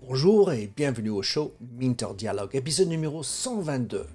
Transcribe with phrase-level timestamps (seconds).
[0.00, 4.06] Bonjour et bienvenue au show Minter Dialogue, épisode numéro 122.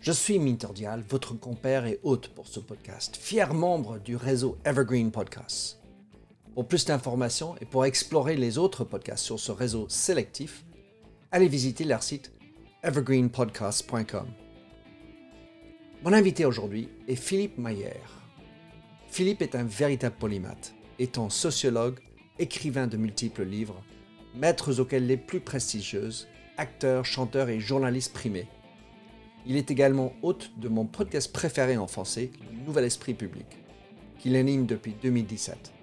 [0.00, 4.58] Je suis Minter Dial, votre compère et hôte pour ce podcast, fier membre du réseau
[4.64, 5.80] Evergreen Podcasts.
[6.54, 10.64] Pour plus d'informations et pour explorer les autres podcasts sur ce réseau sélectif,
[11.30, 12.32] allez visiter leur site
[12.82, 14.26] evergreenpodcasts.com.
[16.04, 18.21] Mon invité aujourd'hui est Philippe Maillère.
[19.12, 22.00] Philippe est un véritable polymathe, étant sociologue,
[22.38, 23.84] écrivain de multiples livres,
[24.34, 28.46] maîtres auxquels les plus prestigieuses, acteur, chanteur et journaliste primé.
[29.44, 32.30] Il est également hôte de mon podcast préféré en français,
[32.66, 33.44] Nouvel Esprit Public,
[34.18, 35.74] qu'il anime depuis 2017.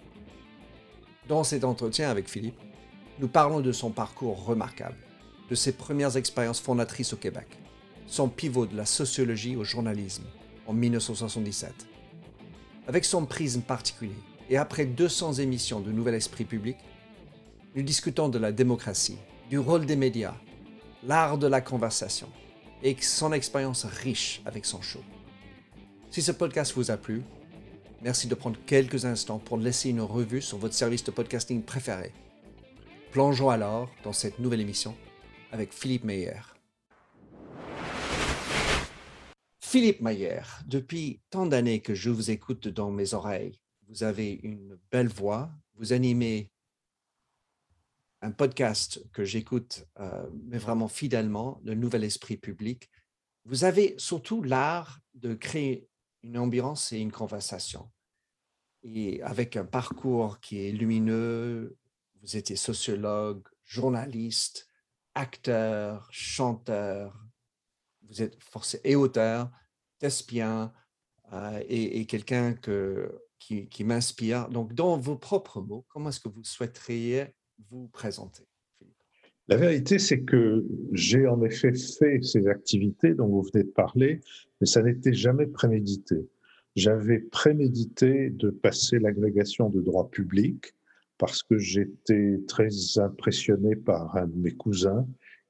[1.28, 2.59] Dans cet entretien avec Philippe,
[3.20, 4.98] nous parlons de son parcours remarquable,
[5.52, 7.59] de ses premières expériences fondatrices au Québec,
[8.08, 10.26] son pivot de la sociologie au journalisme
[10.66, 11.89] en 1977
[12.90, 14.18] avec son prisme particulier,
[14.50, 16.76] et après 200 émissions de Nouvel Esprit Public,
[17.76, 20.34] nous discutons de la démocratie, du rôle des médias,
[21.04, 22.28] l'art de la conversation
[22.81, 25.04] et son expérience riche avec son show.
[26.09, 27.22] Si ce podcast vous a plu,
[28.02, 32.12] merci de prendre quelques instants pour laisser une revue sur votre service de podcasting préféré.
[33.12, 34.96] Plongeons alors dans cette nouvelle émission
[35.52, 36.42] avec Philippe Meyer.
[39.70, 44.80] Philippe Mayer, depuis tant d'années que je vous écoute dans mes oreilles, vous avez une
[44.92, 46.52] belle voix, vous animez
[48.23, 52.90] un podcast que j'écoute, euh, mais vraiment fidèlement, le Nouvel Esprit Public.
[53.45, 55.88] Vous avez surtout l'art de créer
[56.23, 57.92] une ambiance et une conversation.
[58.81, 61.78] Et avec un parcours qui est lumineux,
[62.23, 64.67] vous étiez sociologue, journaliste,
[65.14, 67.28] acteur, chanteur,
[68.10, 69.52] vous êtes forcé et auteur,
[70.00, 70.74] Thespien
[71.34, 72.56] euh, et, quelqu'un
[73.40, 74.50] qui m'inspire.
[74.50, 77.28] Donc, dans vos propres mots, comment est-ce que vous souhaiteriez
[77.70, 78.44] vous présenter
[79.48, 84.22] La vérité, c'est que j'ai en effet fait ces activités dont vous venez de parler,
[84.59, 86.28] mais ça n'était jamais prémédité.
[86.75, 90.74] J'avais prémédité de passer l'agrégation de droit public
[91.18, 95.06] parce que j'étais très impressionné par un de mes cousins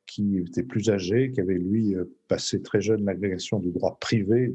[0.09, 4.53] qui était plus âgé, qui avait lui euh, passé très jeune l'agrégation du droit privé,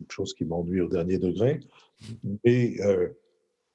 [0.00, 1.60] une chose qui m'ennuie au dernier degré,
[2.44, 3.08] mais euh,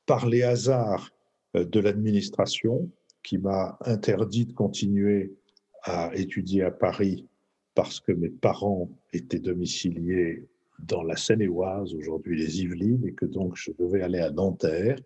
[0.07, 1.11] par les hasards
[1.55, 2.89] euh, de l'administration,
[3.23, 5.35] qui m'a interdit de continuer
[5.83, 7.27] à étudier à Paris
[7.75, 10.47] parce que mes parents étaient domiciliés
[10.79, 14.99] dans la Seine-et-Oise, aujourd'hui les Yvelines, et que donc je devais aller à Nanterre.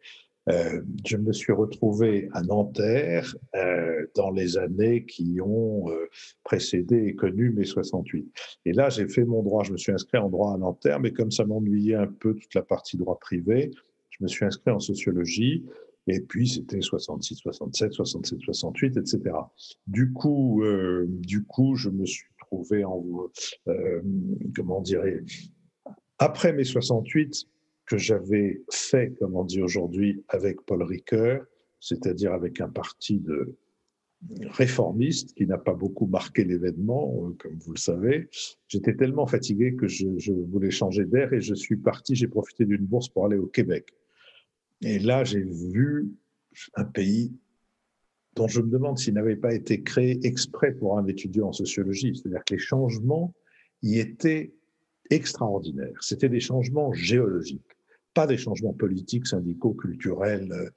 [0.49, 6.07] Euh, je me suis retrouvé à Nanterre euh, dans les années qui ont euh,
[6.43, 8.31] précédé et connu mai 68.
[8.65, 9.63] Et là, j'ai fait mon droit.
[9.63, 12.53] Je me suis inscrit en droit à Nanterre, mais comme ça m'ennuyait un peu toute
[12.53, 13.71] la partie droit privé,
[14.11, 15.65] je me suis inscrit en sociologie.
[16.07, 19.21] Et puis, c'était 66, 67, 67, 68, etc.
[19.87, 20.63] Du coup,
[21.07, 23.03] du coup, je me suis trouvé en,
[24.55, 25.23] comment dirais,
[26.19, 27.47] après mai 68,
[27.85, 31.45] que j'avais fait, comme on dit aujourd'hui, avec Paul Ricoeur,
[31.79, 33.55] c'est-à-dire avec un parti de
[34.49, 38.29] réformiste qui n'a pas beaucoup marqué l'événement, euh, comme vous le savez.
[38.67, 42.65] J'étais tellement fatigué que je, je voulais changer d'air et je suis parti, j'ai profité
[42.65, 43.93] d'une bourse pour aller au Québec.
[44.81, 46.09] Et là, j'ai vu
[46.75, 47.33] un pays
[48.35, 52.15] dont je me demande s'il n'avait pas été créé exprès pour un étudiant en sociologie.
[52.15, 53.33] C'est-à-dire que les changements
[53.81, 54.53] y étaient
[55.09, 55.97] extraordinaires.
[56.01, 57.74] C'était des changements géologiques
[58.15, 60.69] pas des changements politiques, syndicaux, culturels, euh,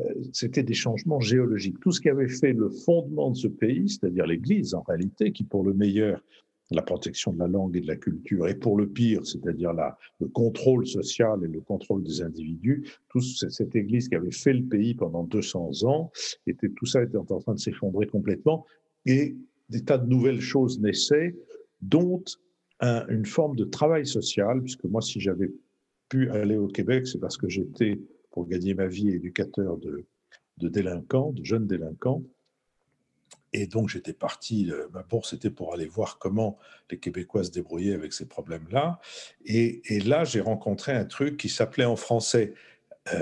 [0.00, 1.78] euh, c'était des changements géologiques.
[1.80, 5.44] Tout ce qui avait fait le fondement de ce pays, c'est-à-dire l'Église en réalité, qui
[5.44, 6.24] pour le meilleur,
[6.70, 9.72] la protection de la langue et de la culture, et pour le pire, c'est-à-dire
[10.18, 14.64] le contrôle social et le contrôle des individus, tout cette Église qui avait fait le
[14.64, 16.10] pays pendant 200 ans,
[16.46, 18.66] était, tout ça était en train de s'effondrer complètement,
[19.04, 19.36] et
[19.68, 21.36] des tas de nouvelles choses naissaient,
[21.82, 22.24] dont
[22.80, 25.50] une forme de travail social, puisque moi, si j'avais
[26.08, 28.00] pu aller au Québec, c'est parce que j'étais,
[28.30, 30.04] pour gagner ma vie, éducateur de,
[30.58, 32.22] de délinquants, de jeunes délinquants.
[33.52, 36.58] Et donc, j'étais parti, euh, ma bourse était pour aller voir comment
[36.90, 39.00] les Québécois se débrouillaient avec ces problèmes-là.
[39.44, 42.54] Et, là, j'ai rencontré un truc qui s'appelait en français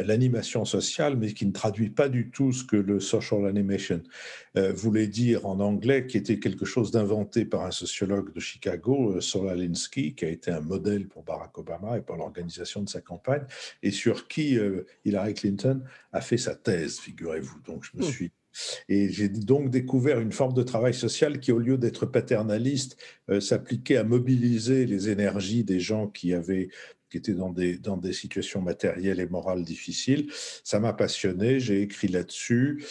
[0.04, 4.02] l'animation sociale, mais qui ne traduit pas du tout ce que le social animation
[4.56, 9.12] euh, voulait dire en anglais, qui était quelque chose d'inventé par un sociologue de Chicago,
[9.16, 13.00] euh, Solalinsky, qui a été un modèle pour Barack Obama et pour l'organisation de sa
[13.00, 13.44] campagne,
[13.82, 14.58] et sur qui
[15.04, 15.82] Hillary Clinton
[16.12, 17.60] a fait sa thèse, figurez-vous.
[17.66, 18.10] Donc, je me hmm.
[18.10, 18.32] suis
[18.88, 22.96] et j'ai donc découvert une forme de travail social qui, au lieu d'être paternaliste,
[23.40, 26.68] s'appliquait à mobiliser les énergies des gens qui avaient
[27.20, 30.30] qui dans des, dans des situations matérielles et morales difficiles.
[30.62, 32.84] Ça m'a passionné, j'ai écrit là-dessus.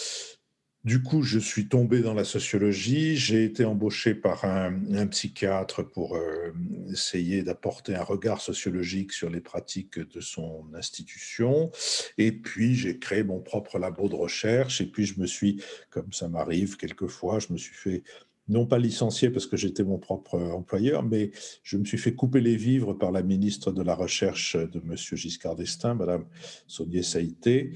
[0.84, 3.16] Du coup, je suis tombé dans la sociologie.
[3.16, 6.52] J'ai été embauché par un, psychiatre pour euh,
[6.92, 11.72] essayer d'apporter un regard sociologique sur les pratiques de son institution.
[12.18, 14.82] Et puis, j'ai créé mon propre labo de recherche.
[14.82, 18.04] Et puis, je me suis, comme ça m'arrive quelquefois, je me suis fait
[18.48, 21.32] non pas licencié parce que j'étais mon propre employeur, mais
[21.64, 24.96] je me suis fait couper les vivres par la ministre de la Recherche de M.
[24.96, 26.26] Giscard d'Estaing, Mme
[26.68, 27.72] Sonia Saïté,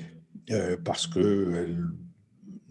[0.52, 1.78] euh, parce qu'elle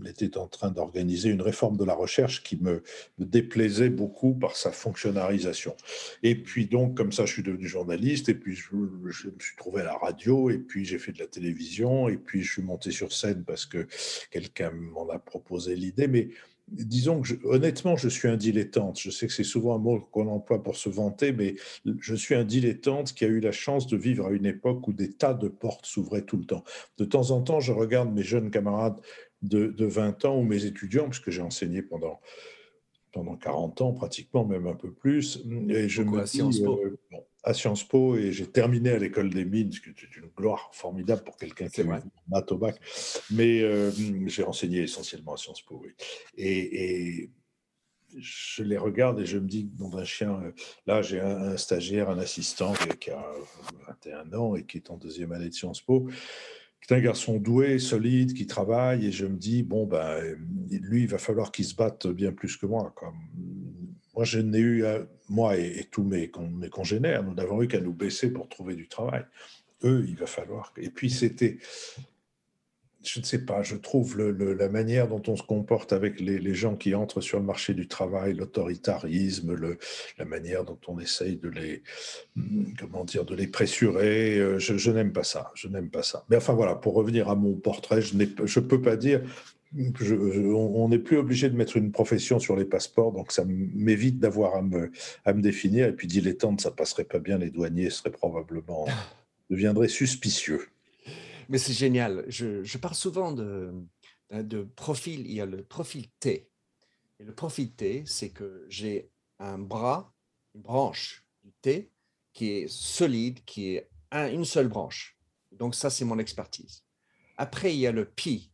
[0.07, 2.83] était en train d'organiser une réforme de la recherche qui me,
[3.19, 5.75] déplaisait beaucoup par sa fonctionnalisation.
[6.23, 9.81] Et puis donc, comme ça, je suis devenu journaliste, et puis je, me suis trouvé
[9.81, 12.91] à la radio, et puis j'ai fait de la télévision, et puis je suis monté
[12.91, 13.87] sur scène parce que
[14.31, 16.09] quelqu'un m'en a proposé l'idée.
[16.09, 16.29] Mais
[16.69, 18.99] disons que honnêtement, je suis un dilettante.
[18.99, 21.55] Je sais que c'est souvent un mot qu'on emploie pour se vanter, mais
[22.01, 24.93] je suis un dilettante qui a eu la chance de vivre à une époque où
[24.93, 26.65] des tas de portes s'ouvraient tout le temps.
[26.99, 29.01] De temps en temps, je regarde mes jeunes camarades
[29.43, 32.21] de, 20 ans ou mes étudiants, puisque j'ai enseigné pendant,
[33.13, 35.45] pendant 40 ans pratiquement, même un peu plus.
[35.69, 36.81] Et je me Po?
[37.47, 40.69] À Sciences Po, et j'ai terminé à l'école des mines, ce qui est une gloire
[40.73, 42.77] formidable pour quelqu'un qui a maths au bac.
[43.31, 43.93] Mais euh,
[44.27, 45.93] j'ai enseigné essentiellement à Sciences Po, oui.
[46.37, 47.31] Et,
[48.19, 50.53] je les regarde et je me dis, bon, un chien, euh,
[50.87, 53.23] là j'ai un, un, stagiaire, un assistant qui a
[53.89, 56.09] 21 ans et qui est en deuxième année de Sciences Po
[56.87, 60.37] c'est un garçon doué, solide, qui travaille, et je me dis, bon, ben,
[60.71, 62.93] lui, il va falloir qu'il se batte bien plus que moi.
[62.95, 63.19] Comme...
[64.17, 64.85] Moi, je n'ai eu,
[65.29, 66.31] moi et, tous mes,
[66.71, 69.25] congénères, nous n'avons eu qu'à nous baisser pour trouver du travail.
[69.85, 70.73] Eux, il va falloir.
[70.79, 71.59] Et puis, c'était
[73.07, 76.75] je ne sais pas, je trouve la manière dont on se comporte avec les, gens
[76.75, 79.77] qui entrent sur le marché du travail, l'autoritarisme,
[80.19, 81.83] la manière dont on essaye de les,
[82.79, 86.25] comment dire, de les pressurer, euh, je, n'aime pas ça, je n'aime pas ça.
[86.29, 89.23] Mais enfin voilà, pour revenir à mon portrait, je ne peux pas dire,
[89.77, 94.57] on n'est plus obligé de mettre une profession sur les passeports, donc ça m'évite d'avoir
[94.57, 94.91] à me,
[95.25, 95.87] à me définir.
[95.87, 98.87] Et puis dilettante, ça passerait pas bien, les douaniers seraient probablement,
[99.51, 100.69] deviendraient suspicieux.
[101.49, 102.25] Mais c'est génial.
[102.29, 103.73] Je, parle souvent de,
[104.31, 105.27] de profil.
[105.27, 106.49] Il y a le profil T.
[107.21, 110.13] Et le profil T, c'est que j'ai un bras,
[110.55, 111.91] une branche du T
[112.33, 115.17] qui est solide, qui est une seule branche.
[115.53, 116.83] Donc ça, c'est mon expertise.
[117.37, 118.51] Après, il y a le Pi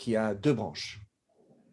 [0.00, 1.00] qui a deux branches.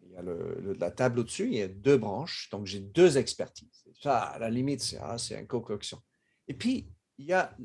[0.02, 2.48] Il y a le, la table au-dessus, il y a deux branches.
[2.50, 3.84] Donc j'ai deux expertises.
[4.02, 6.00] Ça, à la limite, c'est ah, une concoction.
[6.46, 7.56] Et puis, il y a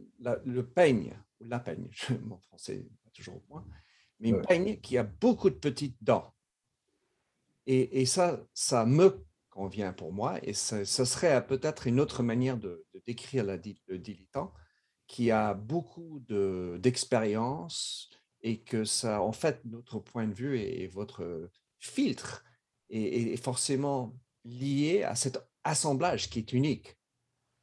[0.46, 1.14] le peigne
[1.48, 1.90] la peigne,
[2.24, 3.66] mon français n'est pas toujours au point,
[4.20, 6.34] mais une peigne qui a beaucoup de petites dents.
[7.66, 12.86] Et, ça, ça me convient pour moi, et ce, serait peut-être une autre manière de,
[13.06, 13.58] décrire la,
[13.88, 14.54] le dilettant,
[15.08, 16.22] qui a beaucoup
[16.80, 18.10] d'expérience
[18.44, 21.50] et que ça, en fait, notre point de vue et, votre
[21.80, 22.44] filtre
[22.90, 24.14] est, forcément
[24.44, 26.98] lié à cet assemblage qui est unique,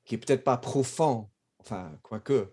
[0.05, 2.53] qui est peut-être pas profond, enfin, quoique,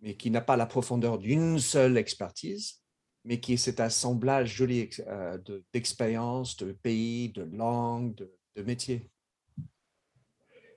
[0.00, 2.80] mais qui n'a pas la profondeur d'une seule expertise,
[3.24, 5.38] mais qui est cet assemblage joli euh,
[5.72, 9.10] d'expériences, de, pays, de langues, de métiers.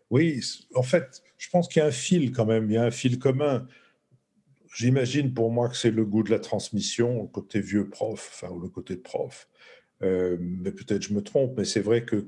[0.09, 0.41] Oui,
[0.73, 2.91] en fait, je pense qu'il y a un fil quand même, il y a un
[2.91, 3.67] fil commun.
[4.73, 8.53] J'imagine pour moi que c'est le goût de la transmission, le côté vieux prof, enfin,
[8.53, 9.47] ou le côté prof.
[10.03, 12.27] Euh, mais peut-être je me trompe, mais c'est vrai que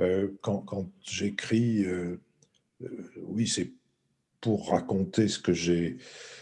[0.00, 1.84] euh, quand, j'écris,
[3.16, 3.72] oui, c'est
[4.40, 5.96] pour raconter ce que j'ai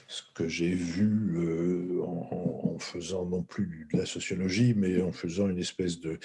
[0.08, 5.48] ce que j'ai vu euh, en, faisant non plus de la sociologie, mais en faisant
[5.48, 6.18] une espèce de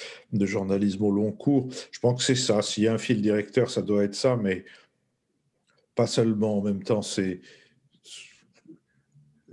[0.46, 1.70] journalisme au long cours.
[1.92, 2.62] Je pense que c'est ça.
[2.62, 4.66] S'il y a un fil directeur, ça doit être ça, mais
[5.96, 6.58] pas seulement.
[6.58, 7.40] En même temps, c'est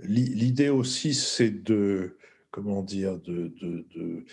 [0.03, 2.17] l'idée aussi, c'est de
[2.51, 4.25] comment dire, de, de,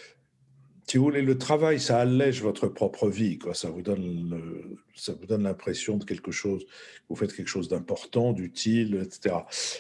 [0.89, 3.55] si vous voulez, le travail, ça allège votre propre vie, quoi.
[3.55, 6.65] Ça vous donne, ça vous donne l'impression de quelque chose.
[7.09, 9.37] Vous faites quelque chose d'important, d'utile, etc.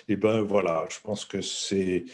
[0.08, 2.04] Et ben voilà, je pense que c'est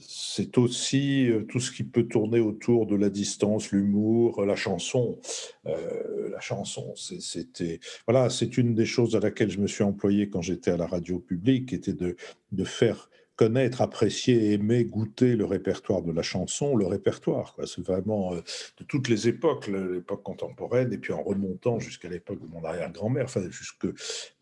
[0.00, 5.18] c'est aussi euh, tout ce qui peut tourner autour de la distance, l'humour, la chanson.
[5.66, 10.28] Euh, la chanson, c'était voilà, c'est une des choses à laquelle je me suis employé
[10.28, 12.16] quand j'étais à la radio publique, était de
[12.52, 17.56] de faire connaître, apprécier, aimer, goûter le répertoire de la chanson, le répertoire.
[17.66, 18.40] C'est vraiment euh,
[18.78, 23.24] de toutes les époques, l'époque contemporaine, et puis en remontant jusqu'à l'époque de mon arrière-grand-mère,
[23.24, 23.86] enfin, jusque,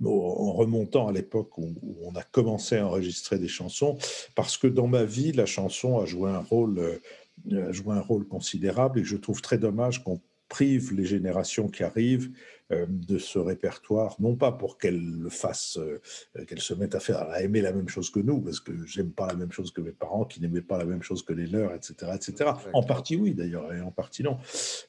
[0.04, 3.96] en remontant à l'époque où, on a commencé à enregistrer des chansons,
[4.34, 8.00] parce que dans ma vie, la chanson a joué un rôle, euh, a joué un
[8.00, 10.20] rôle considérable, et je trouve très dommage qu'on
[10.52, 12.30] prive les générations qui arrivent
[12.72, 15.98] euh, de ce répertoire, non pas pour qu'elles le fassent, euh,
[16.44, 19.12] qu'elles se mettent à faire, à aimer la même chose que nous, parce que j'aime
[19.12, 21.46] pas la même chose que mes parents, qui n'aimaient pas la même chose que les
[21.46, 22.50] leurs, etc., etc.
[22.74, 24.36] En partie oui d'ailleurs, et en partie non.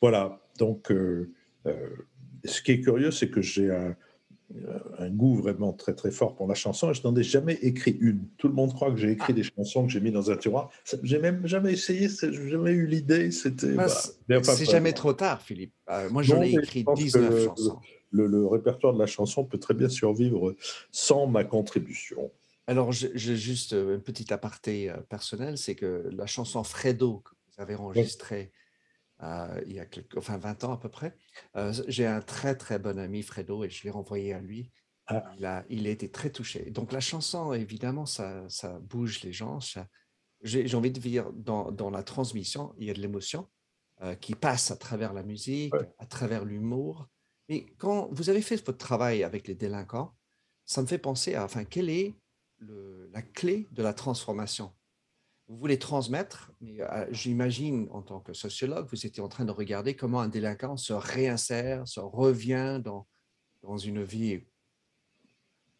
[0.02, 0.42] Voilà.
[0.58, 1.32] Donc, euh,
[2.44, 3.96] ce qui est curieux, c'est que j'ai un,
[5.00, 7.98] un goût vraiment très très fort pour la chanson et je n'en ai jamais écrit
[8.00, 8.28] une.
[8.38, 9.34] Tout le monde croit que j'ai écrit ah.
[9.34, 10.70] des chansons que j'ai mis dans un tiroir.
[11.02, 13.32] J'ai même jamais essayé, j'ai jamais eu l'idée.
[13.32, 13.74] C'était.
[13.74, 15.74] Bah, c'est jamais trop tard, Philippe.
[15.90, 17.80] Euh, moi, j'en ai écrit 19 chansons.
[18.12, 20.56] Le, répertoire de la chanson peut très bien survivre
[20.92, 22.32] sans ma contribution.
[22.68, 27.32] Alors, j'ai juste euh, un petit aparté euh, personnel, c'est que la chanson Fredo que
[27.32, 28.52] vous avez enregistrée
[29.24, 31.16] euh, il y a quelques, enfin 20 ans à peu près.
[31.56, 34.72] Euh, j'ai un très très bon ami, Fredo, et je l'ai renvoyé à lui.
[35.08, 35.24] Ah.
[35.38, 36.70] Il, a, il a été très touché.
[36.72, 39.60] Donc la chanson, évidemment, ça, ça bouge les gens.
[40.42, 43.50] J'ai envie de dire, dans, dans, la transmission, il y a de l'émotion
[44.02, 47.08] euh, qui passe à travers la musique, à travers l'humour.
[47.50, 50.16] Mais quand vous avez fait votre travail avec les délinquants,
[50.66, 52.16] ça me fait penser à, enfin, quelle est
[52.58, 54.74] le, la clé de la transformation?
[55.48, 59.52] Vous voulez transmettre, mais euh, j'imagine en tant que sociologue, vous étiez en train de
[59.52, 63.08] regarder comment un délinquant se réinsère, se revient dans,
[63.62, 64.42] dans une vie,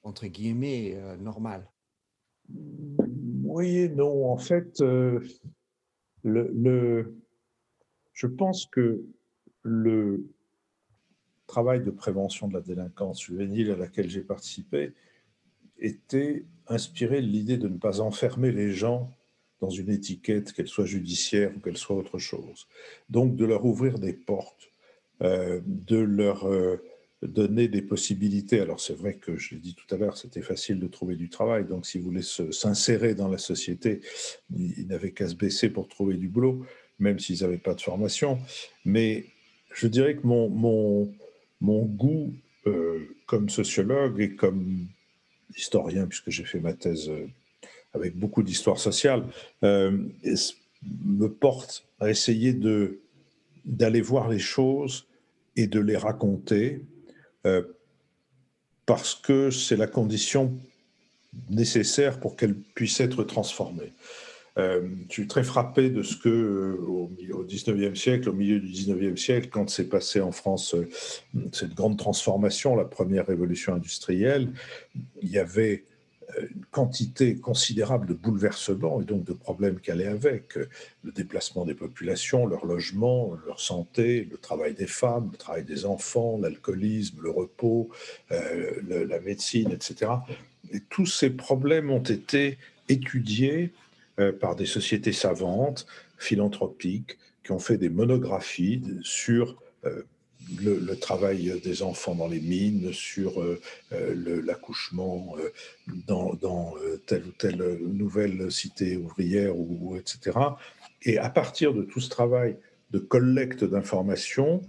[0.04, 1.70] entre guillemets, euh, normale.
[2.50, 4.30] Oui non.
[4.30, 5.22] En fait, euh,
[6.24, 7.16] le,
[8.14, 9.06] je pense que
[9.62, 10.30] le
[11.48, 14.94] travail de prévention de la délinquance juvénile à laquelle j'ai participé
[15.78, 19.12] était inspiré de l'idée de ne pas enfermer les gens
[19.64, 22.68] dans une étiquette, qu'elle soit judiciaire ou qu'elle soit autre chose.
[23.10, 24.70] Donc de leur ouvrir des portes,
[25.22, 26.84] euh, de leur euh,
[27.22, 28.60] donner des possibilités.
[28.60, 31.30] Alors c'est vrai que je l'ai dit tout à l'heure, c'était facile de trouver du
[31.30, 31.64] travail.
[31.64, 34.02] Donc s'ils voulaient s'insérer dans la société,
[34.54, 36.66] ils, n'avaient qu'à se baisser pour trouver du boulot,
[37.00, 38.40] même s'ils n'avaient pas de formation.
[38.84, 39.28] Mais
[39.74, 41.08] je dirais que mon,
[41.62, 42.34] goût
[42.68, 44.88] euh, comme sociologue et comme
[45.56, 47.10] historien, puisque j'ai fait ma thèse
[47.94, 49.24] avec beaucoup d'histoire sociale,
[49.64, 49.98] euh,
[51.06, 53.00] me porte à essayer de
[53.66, 55.08] d'aller voir les choses
[55.56, 56.82] et de les raconter
[57.46, 57.64] euh,
[58.86, 60.58] parce que c'est la condition
[61.50, 63.94] nécessaire pour qu'elles puissent être transformées.
[64.58, 68.68] Euh, je suis très frappé de ce que, au, au 19e siècle, au milieu du
[68.68, 70.76] 19e siècle, quand s'est passé en France
[71.54, 74.52] cette grande transformation, la première révolution industrielle,
[75.22, 75.86] il y avait
[76.42, 81.74] une quantité considérable de bouleversements et donc de problèmes qui allaient avec le déplacement des
[81.74, 87.30] populations, leur logement, leur santé, le travail des femmes, le travail des enfants, l'alcoolisme, le
[87.30, 87.90] repos,
[88.32, 90.12] euh, la médecine, etc.
[90.72, 92.58] Et tous ces problèmes ont été
[92.90, 93.72] étudiés
[94.20, 95.86] euh, par des sociétés savantes,
[96.18, 100.04] philanthropiques, qui ont fait des monographies sur euh,
[100.62, 103.60] le, travail des enfants dans les mines, sur euh,
[103.92, 105.50] euh, l'accouchement euh,
[106.08, 110.38] dans, telle ou telle nouvelle cité ouvrière, ou, etc.
[111.04, 112.58] Et à partir de tout ce travail
[112.92, 114.62] de collecte d'informations,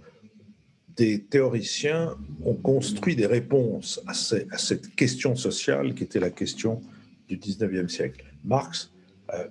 [0.95, 6.81] des théoriciens ont construit des réponses à, à, cette question sociale qui était la question
[7.27, 8.23] du 19e siècle.
[8.43, 8.91] Marx,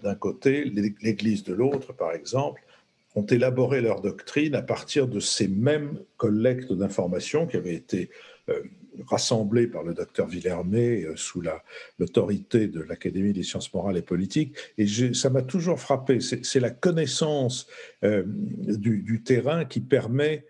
[0.03, 0.65] d'un côté,
[1.03, 2.64] l'Église de l'autre, par exemple,
[3.15, 8.11] ont élaboré leur doctrine à partir de ces mêmes collectes d'informations qui avaient été
[8.49, 8.61] euh,
[9.09, 11.43] rassemblées par le docteur Villermé euh, sous
[11.99, 14.55] l'autorité de l'Académie des sciences morales et politiques.
[14.79, 16.19] Et ça m'a toujours frappé.
[16.21, 17.67] C'est la connaissance
[18.05, 20.45] euh, du, terrain qui permet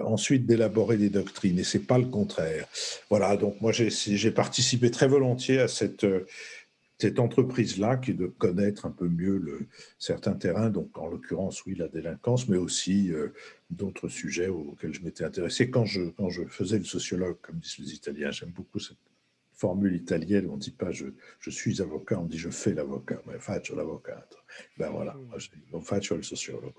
[0.00, 2.66] ensuite d'élaborer des doctrines, et c'est pas le contraire.
[3.10, 6.06] Voilà, donc moi j'ai participé très volontiers à cette
[6.98, 11.64] cette entreprise-là qui est de connaître un peu mieux le, certains terrains, donc en l'occurrence,
[11.64, 13.28] oui, la délinquance, mais aussi euh,
[13.70, 17.78] d'autres sujets auxquels je m'étais intéressé quand je, quand je faisais le sociologue, comme disent
[17.78, 18.30] les Italiens.
[18.32, 18.98] J'aime beaucoup cette
[19.52, 21.06] formule italienne où on ne dit pas je,
[21.40, 24.26] je, suis avocat, on dit je fais l'avocat, mais faccio l'avocat.
[24.76, 25.16] Ben voilà,
[25.72, 26.72] on faccio le sociologue.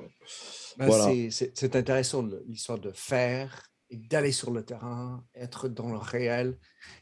[0.77, 1.13] Ben voilà.
[1.29, 6.57] C'est intéressant l'histoire de faire d'aller sur le terrain, être dans le réel.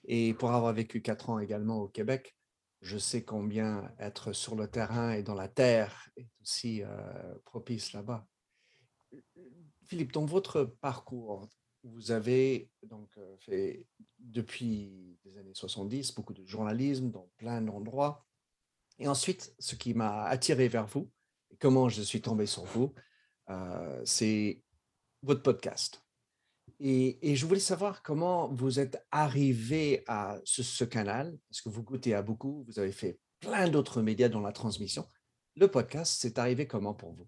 [0.05, 2.37] Et pour avoir vécu quatre ans également au Québec,
[2.81, 6.84] je sais combien être sur le terrain et dans la terre est aussi
[7.43, 8.27] propice là-bas.
[9.86, 11.48] Philippe, dans votre parcours,
[11.84, 13.88] vous avez donc fait
[14.19, 18.25] depuis les années 70 beaucoup de journalisme dans plein d'endroits.
[19.00, 21.10] Et ensuite, ce qui m'a attiré vers vous,
[21.51, 22.93] et comment je suis tombé sur vous,
[24.03, 24.62] c'est
[25.24, 26.03] votre podcast.
[26.79, 32.13] Et, je voulais savoir comment vous êtes arrivé à ce, canal, parce que vous goûtez
[32.13, 35.05] à beaucoup, vous avez fait plein d'autres médias dans la transmission.
[35.55, 37.27] Le podcast, c'est arrivé comment pour vous?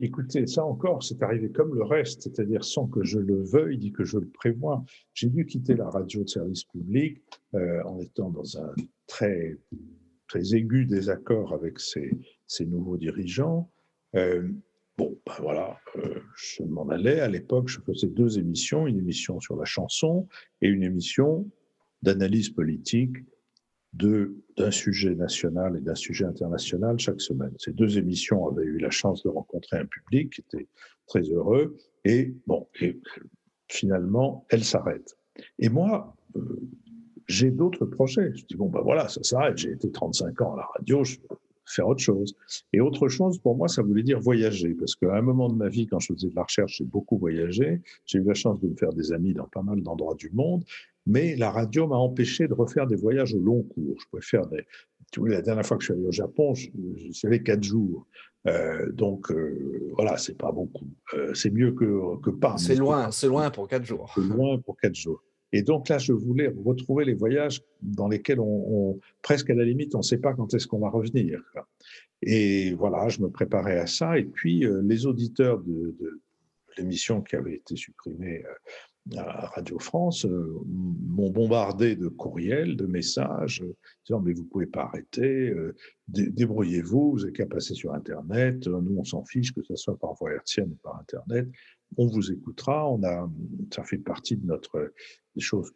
[0.00, 3.92] Écoutez, ça encore, c'est arrivé comme le reste, c'est-à-dire sans que je le veuille, ni
[3.92, 4.84] que je le prévoie.
[5.12, 7.20] J'ai dû quitter la radio de service public
[7.54, 8.72] euh, en étant dans un
[9.06, 9.58] très,
[10.28, 13.70] très aigu désaccord avec ces nouveaux dirigeants.
[14.14, 14.48] Euh,
[14.98, 17.20] bon, ben voilà, euh, je m'en allais.
[17.20, 20.28] À l'époque, je faisais deux émissions, une émission sur la chanson
[20.60, 21.48] et une émission
[22.02, 23.16] d'analyse politique
[23.94, 27.54] d'un sujet national et d'un sujet international chaque semaine.
[27.58, 30.68] Ces deux émissions avaient eu la chance de rencontrer un public qui était
[31.06, 33.00] très heureux et bon, et
[33.68, 35.16] finalement, elles s'arrêtent.
[35.58, 36.60] Et moi, euh,
[37.28, 38.32] j'ai d'autres projets.
[38.34, 39.56] Je dis, bon, ben voilà, ça s'arrête.
[39.56, 41.02] J'ai été 35 ans à la radio,
[41.68, 42.34] faire autre chose.
[42.72, 44.74] Et autre chose, pour moi, ça voulait dire voyager.
[44.74, 47.18] Parce qu'à un moment de ma vie, quand je faisais de la recherche, j'ai beaucoup
[47.18, 47.80] voyagé.
[48.06, 50.64] J'ai eu la chance de me faire des amis dans pas mal d'endroits du monde
[51.08, 53.96] mais la radio m'a empêché de refaire des voyages au long cours.
[53.98, 54.64] Je pouvais faire des.
[55.10, 58.06] Tu vois, la dernière fois que je suis allé au Japon, j'y allé quatre jours.
[58.46, 60.86] Euh, donc euh, voilà, c'est pas beaucoup.
[61.14, 62.58] Euh, c'est mieux que, que pas.
[62.58, 64.12] C'est loin, c'est loin pour quatre jours.
[64.14, 65.22] C'est loin pour quatre jours.
[65.52, 69.94] Et donc là, je voulais retrouver les voyages dans lesquels on, presque à la limite,
[69.94, 71.42] on ne sait pas quand est-ce qu'on va revenir.
[72.22, 74.18] Et voilà, je me préparais à ça.
[74.18, 76.20] Et puis les auditeurs de, de
[76.76, 78.42] l'émission qui avait été supprimée
[79.16, 83.64] à Radio France euh, m'ont bombardé de courriels, de messages,
[84.06, 85.74] disant mais vous pouvez pas arrêter, euh,
[86.08, 90.14] débrouillez-vous, vous n'avez qu'à passer sur Internet, nous on s'en fiche que ce soit par
[90.14, 91.48] voie hertzienne ou par Internet,
[91.96, 93.30] on vous écoutera, on a,
[93.74, 94.92] ça fait partie de notre
[95.34, 95.72] des choses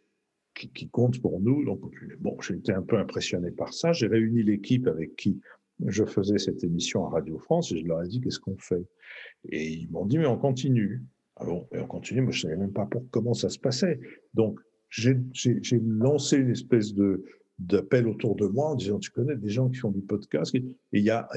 [0.53, 1.65] qui, qui comptent pour nous.
[1.65, 1.81] Donc
[2.19, 3.93] bon, j'ai été un peu impressionné par ça.
[3.93, 5.39] J'ai réuni l'équipe avec qui
[5.85, 8.85] je faisais cette émission à Radio France et je leur ai dit qu'est-ce qu'on fait?
[9.49, 11.03] Et ils m'ont dit mais on continue.
[11.37, 13.59] Ah bon, et on continue, moi je ne savais même pas pour comment ça se
[13.59, 13.99] passait.
[14.33, 14.59] Donc
[14.89, 15.17] j'ai
[15.81, 17.23] lancé une espèce de
[17.59, 20.53] d'appel autour de moi en disant tu connais des gens qui font du podcast?
[20.55, 21.27] Et y a,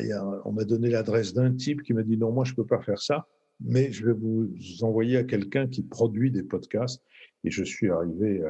[0.44, 3.00] on m'a donné l'adresse d'un type qui m'a dit non moi je peux pas faire
[3.00, 3.26] ça
[3.60, 4.50] mais je vais vous
[4.82, 7.02] envoyer à quelqu'un qui produit des podcasts
[7.44, 8.42] et je suis arrivé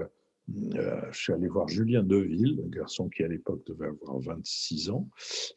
[0.48, 4.20] euh, euh, je suis allé voir Julien Deville, un garçon qui à l'époque devait avoir
[4.20, 5.08] 26 ans,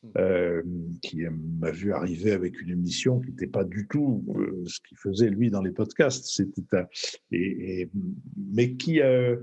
[0.03, 0.07] mmh.
[0.17, 0.63] euh,
[1.01, 1.21] qui
[1.59, 5.29] m'a vu arriver avec une émission qui n'était pas du tout euh, ce qu'il faisait
[5.29, 6.25] lui dans les podcasts.
[6.25, 6.85] C'était
[7.31, 7.89] et,
[8.37, 9.37] mais qui a,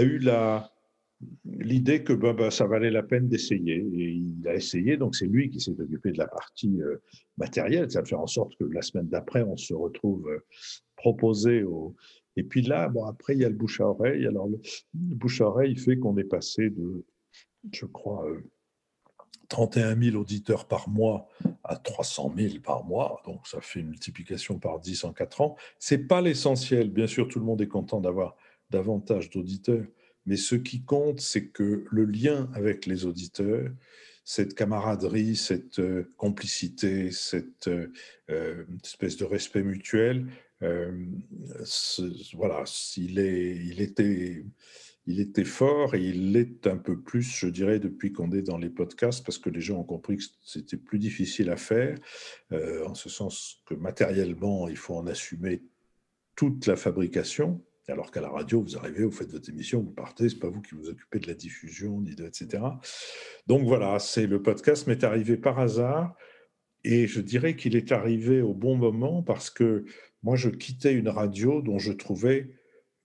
[0.00, 0.70] eu la
[1.44, 3.86] l'idée que bah, bah, ça valait la peine d'essayer.
[3.92, 6.80] Et il a essayé, donc c'est lui qui s'est occupé de la partie
[7.36, 10.30] matérielle, ça de faire en sorte que la semaine d'après, on se retrouve
[10.96, 11.94] proposé au,
[12.36, 14.26] et puis là, bon, après, il y a le bouche à oreille.
[14.26, 14.60] Alors, le,
[14.94, 17.04] bouche à oreille fait qu'on est passé de,
[17.72, 18.24] je crois,
[19.48, 21.28] 31 euh, 000 auditeurs par mois
[21.64, 23.20] à 300 000 par mois.
[23.26, 25.56] Donc, ça fait une multiplication par 10 en 4 ans.
[25.78, 26.90] Ce n'est pas l'essentiel.
[26.90, 28.36] Bien sûr, tout le monde est content d'avoir
[28.70, 29.86] davantage d'auditeurs.
[30.26, 33.70] Mais ce qui compte, c'est que le lien avec les auditeurs,
[34.24, 40.26] cette camaraderie, cette euh, complicité, cette euh, espèce de respect mutuel,
[40.62, 40.92] euh,
[42.34, 42.64] voilà,
[42.96, 44.44] il, est, il, était,
[45.06, 48.58] il était fort et il l'est un peu plus, je dirais, depuis qu'on est dans
[48.58, 51.98] les podcasts, parce que les gens ont compris que c'était plus difficile à faire,
[52.52, 55.62] euh, en ce sens que matériellement, il faut en assumer
[56.36, 60.28] toute la fabrication, alors qu'à la radio, vous arrivez, vous faites votre émission, vous partez,
[60.28, 62.62] c'est pas vous qui vous occupez de la diffusion, etc.
[63.46, 66.14] Donc voilà, c'est le podcast m'est arrivé par hasard,
[66.84, 69.84] et je dirais qu'il est arrivé au bon moment parce que
[70.22, 72.50] moi, je quittais une radio dont je trouvais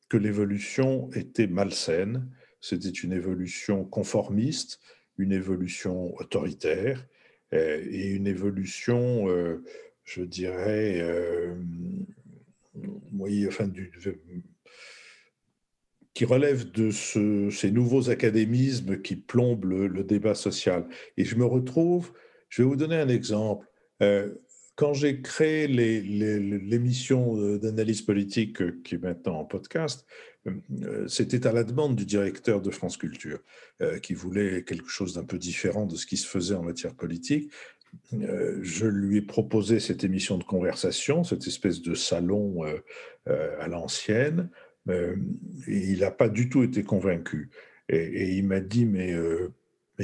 [0.09, 2.29] que l'évolution était malsaine.
[2.61, 4.79] C'était une évolution conformiste,
[5.17, 7.07] une évolution autoritaire
[7.53, 9.63] euh, et une évolution, euh,
[10.03, 11.55] je dirais, euh,
[16.13, 20.87] qui relève de ces nouveaux académismes qui plombent le, débat social.
[21.17, 22.11] Et je me retrouve,
[22.49, 23.67] je vais vous donner un exemple
[24.75, 30.05] quand j'ai créé l'émission euh, d'analyse politique euh, qui est maintenant en podcast,
[30.47, 33.39] euh, c'était à la demande du directeur de France Culture,
[34.03, 37.51] qui voulait quelque chose d'un peu différent de ce qui se faisait en matière politique.
[38.11, 42.63] Je lui ai proposé cette émission de conversation, cette espèce de salon
[43.25, 44.49] à l'ancienne,
[45.67, 47.49] il n'a pas du tout été convaincu.
[47.89, 49.15] Et, il m'a dit, mais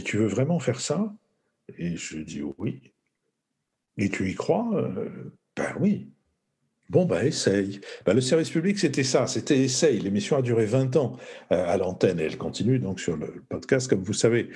[0.03, 1.13] tu veux vraiment faire ça?
[1.77, 2.91] Et je lui ai dit oui.
[4.01, 6.07] Et tu y crois euh, Ben oui.
[6.89, 7.79] Bon, ben essaye.
[8.03, 9.99] Ben, le service public, c'était ça, c'était essaye.
[9.99, 11.17] L'émission a duré 20 ans
[11.51, 14.49] euh, à l'antenne et elle continue donc sur le podcast, comme vous savez.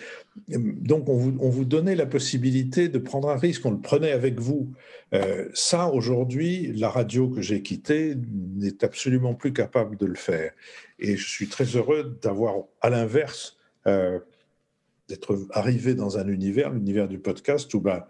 [0.50, 4.12] Donc, on vous, on vous donnait la possibilité de prendre un risque, on le prenait
[4.12, 4.74] avec vous.
[5.14, 10.52] Euh, ça, aujourd'hui, la radio que j'ai quittée n'est absolument plus capable de le faire.
[11.00, 17.20] Et je suis très heureux d'avoir, à l'inverse, d'être arrivé dans un univers, l'univers du
[17.20, 18.04] podcast, où ben,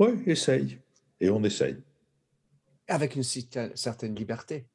[0.00, 0.78] oui, essaye.
[1.20, 1.76] Et on essaye.
[2.88, 4.66] avec une certaine liberté.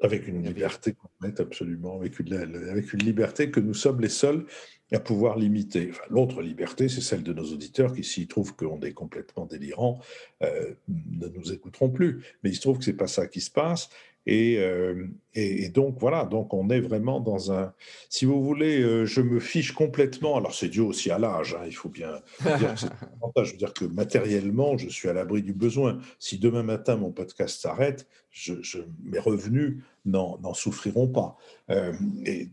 [0.00, 4.46] Avec une liberté complète, absolument, avec une, avec une liberté que nous sommes les seuls
[4.92, 5.90] à pouvoir limiter.
[6.10, 10.00] L'autre liberté, c'est celle de nos auditeurs qui, s'ils trouvent qu'on est complètement délirant,
[10.42, 12.24] euh, ne nous écouteront plus.
[12.42, 13.90] Mais il se trouve que ce n'est pas ça qui se passe.
[14.28, 17.72] Euh, et, et, donc voilà, donc on est vraiment dans un.
[18.08, 20.36] Si vous voulez, euh, je me fiche complètement.
[20.36, 23.72] Alors c'est dû aussi à l'âge, hein, il faut bien dire que Je veux dire
[23.72, 26.00] que matériellement, je suis à l'abri du besoin.
[26.18, 28.54] Si demain matin mon podcast s'arrête, je,
[29.04, 31.36] mes revenus n'en souffriront pas.
[31.70, 31.92] Euh,
[32.24, 32.48] et,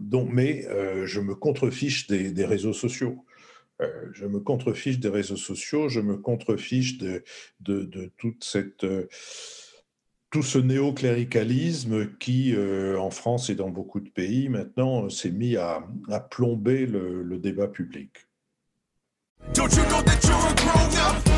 [0.00, 0.66] donc, mais
[1.04, 3.24] je me contrefiche des, réseaux sociaux.
[4.12, 7.22] je me contrefiche des réseaux sociaux, je me contrefiche de,
[8.16, 8.84] toute cette
[10.30, 15.56] tout ce néocléricalisme qui, euh, en France et dans beaucoup de pays, maintenant, s'est mis
[15.56, 15.82] à,
[16.30, 18.10] plomber le, débat public.
[19.54, 21.37] Don't you know that you're a?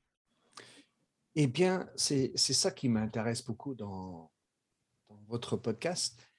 [1.35, 4.31] Eh bien, c'est ça qui m'intéresse beaucoup dans,
[5.27, 6.29] votre podcast.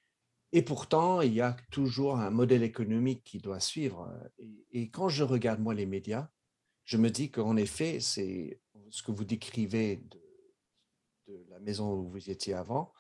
[0.52, 4.12] Et pourtant, il y a toujours un modèle économique qui doit suivre.
[4.70, 6.28] Et, quand je regarde, moi, les médias,
[6.84, 10.20] je me dis qu'en effet, c'est ce que vous décrivez de,
[11.48, 12.92] la maison où vous étiez avant,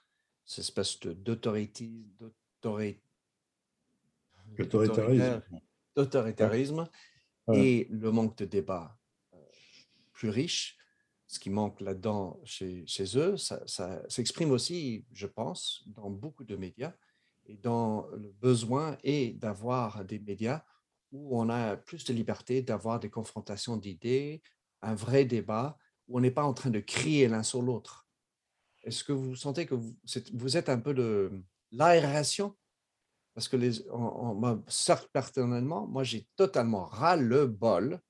[0.46, 2.32] cette espèce d'autoritarisme,
[5.94, 6.88] d'autoritarisme
[7.52, 8.98] et le manque de débat
[9.34, 9.38] euh,
[10.12, 10.78] plus riche
[11.32, 12.84] ce qui manque là-dedans chez,
[13.16, 13.64] eux, ça,
[14.10, 16.92] s'exprime aussi, je pense, dans beaucoup de médias
[17.46, 20.62] et dans le besoin et d'avoir des médias
[21.10, 24.42] où on a plus de liberté d'avoir des confrontations d'idées,
[24.82, 28.06] un vrai débat, où on n'est pas en train de crier l'un sur l'autre.
[28.82, 31.32] Est-ce que vous sentez que vous, êtes un peu de
[31.70, 32.54] l'aération?
[33.32, 33.72] Parce que, les,
[35.14, 38.02] personnellement, moi, j'ai totalement ras le bol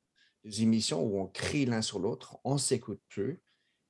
[0.45, 3.43] des émissions où on crie l'un sur l'autre, on s'écoute plus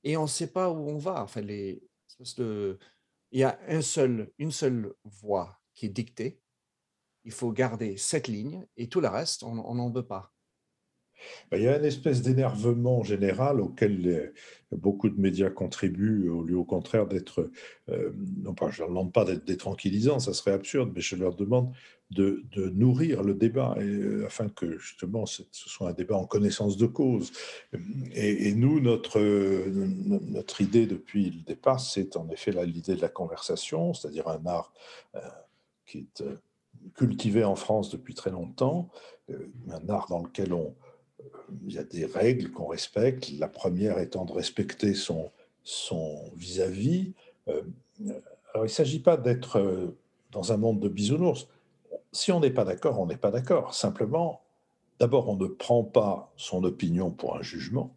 [0.03, 1.23] et on ne sait pas où on va.
[1.23, 1.79] Enfin, il
[3.31, 6.39] y a un seul, une seule voix qui est dictée.
[7.23, 10.33] Il faut garder cette ligne et tout le reste, on n'en veut pas.
[11.51, 14.33] Ben, il y a une espèce d'énervement général auquel
[14.75, 17.49] beaucoup de médias contribuent, au lieu au contraire d'être,
[17.89, 21.35] euh, non pas, je ne demande pas d'être détranquillisants, ça serait absurde, mais je leur
[21.35, 21.73] demande
[22.11, 26.85] de, nourrir le débat, euh, afin que justement ce soit un débat en connaissance de
[26.85, 27.31] cause.
[28.13, 33.93] Et, nous, notre, notre idée depuis le départ, c'est en effet l'idée de la conversation,
[33.93, 34.73] c'est-à-dire un art
[35.15, 35.19] euh,
[35.85, 36.23] qui est
[36.95, 38.89] cultivé en France depuis très longtemps,
[39.29, 40.75] un art dans lequel on,
[41.65, 43.31] il y a des règles qu'on respecte.
[43.39, 45.31] La première étant de respecter son
[46.35, 47.13] vis-à-vis.
[47.47, 47.61] Euh,
[48.53, 49.97] alors, il ne s'agit pas d'être euh,
[50.31, 51.47] dans un monde de bisounours.
[52.11, 53.73] Si on n'est pas d'accord, on n'est pas d'accord.
[53.73, 54.41] Simplement,
[54.99, 57.95] d'abord, on ne prend pas son opinion pour un jugement,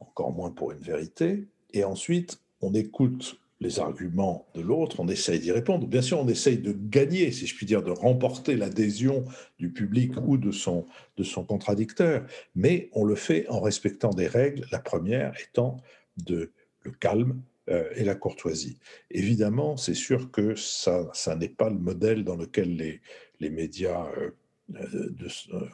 [0.00, 1.46] encore moins pour une vérité.
[1.72, 5.86] Et ensuite, on écoute les arguments de l'autre, on essaye d'y répondre.
[5.86, 9.24] Bien sûr, on essaye de gagner, si je puis dire, de remporter l'adhésion
[9.58, 10.86] du public ou de son,
[11.16, 15.76] de son contradicteur, mais on le fait en respectant des règles, la première étant
[16.16, 16.50] de
[16.82, 17.40] le calme
[17.70, 18.78] euh, et la courtoisie.
[19.10, 23.00] Évidemment, c'est sûr que ça, ça n'est pas le modèle dans lequel les,
[23.40, 24.30] les médias euh,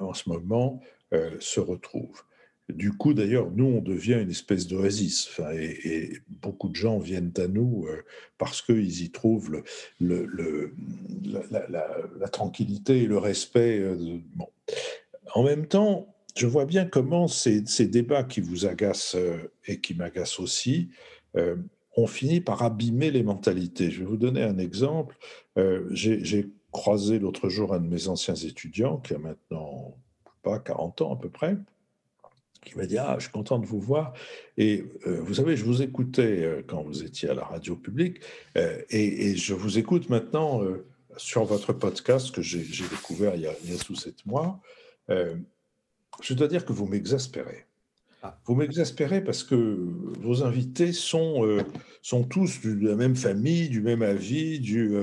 [0.01, 0.81] en ce moment
[1.13, 2.23] euh, se retrouvent.
[2.73, 5.31] Du coup, d'ailleurs, nous, on devient une espèce d'oasis.
[5.53, 8.03] et, beaucoup de gens viennent à nous euh,
[8.39, 9.63] parce qu'ils y trouvent
[10.01, 10.69] la,
[12.31, 13.79] tranquillité et le respect.
[13.79, 14.19] Euh.
[15.35, 19.95] En même temps, je vois bien comment ces, débats qui vous agacent euh, et qui
[19.95, 20.89] m'agacent aussi
[21.97, 23.91] ont fini par abîmer les mentalités.
[23.91, 25.17] Je vais vous donner un exemple.
[25.91, 29.97] J'ai croisé l'autre jour un de mes anciens étudiants qui a maintenant
[30.43, 31.57] pas 40 ans à peu près
[32.65, 34.13] qui m'a dit Ah, je suis content de vous voir.
[34.57, 38.21] Et euh, vous savez, je vous écoutais euh, quand vous étiez à la radio publique,
[38.57, 40.63] euh, et, je vous écoute maintenant
[41.17, 44.61] sur votre podcast que j'ai découvert il y, a, il y, a, sous sept mois.
[45.09, 47.67] je dois dire que vous m'exaspérez.
[48.23, 48.39] Ah.
[48.45, 49.55] Vous m'exaspérez parce que
[50.21, 51.65] vos invités sont,
[52.03, 54.95] sont tous de la même famille, du même avis, du,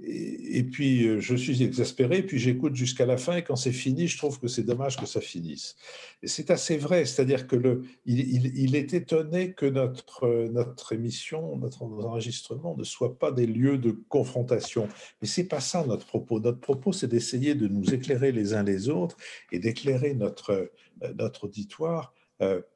[0.00, 4.06] et, puis euh, je suis exaspéré, puis j'écoute jusqu'à la fin, et quand c'est fini,
[4.06, 5.74] je trouve que c'est dommage que ça finisse.
[6.22, 11.56] Et c'est assez vrai, c'est-à-dire que le, il, est étonné que notre, euh, notre émission,
[11.56, 14.88] notre enregistrement ne soit pas des lieux de confrontation.
[15.20, 16.38] Mais c'est pas ça notre propos.
[16.38, 19.16] Notre propos, c'est d'essayer de nous éclairer les uns les autres
[19.50, 22.14] et d'éclairer notre, euh, notre auditoire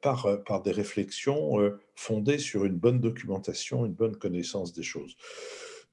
[0.01, 1.57] par, par des réflexions
[1.95, 5.15] fondées sur une bonne documentation, une bonne connaissance des choses.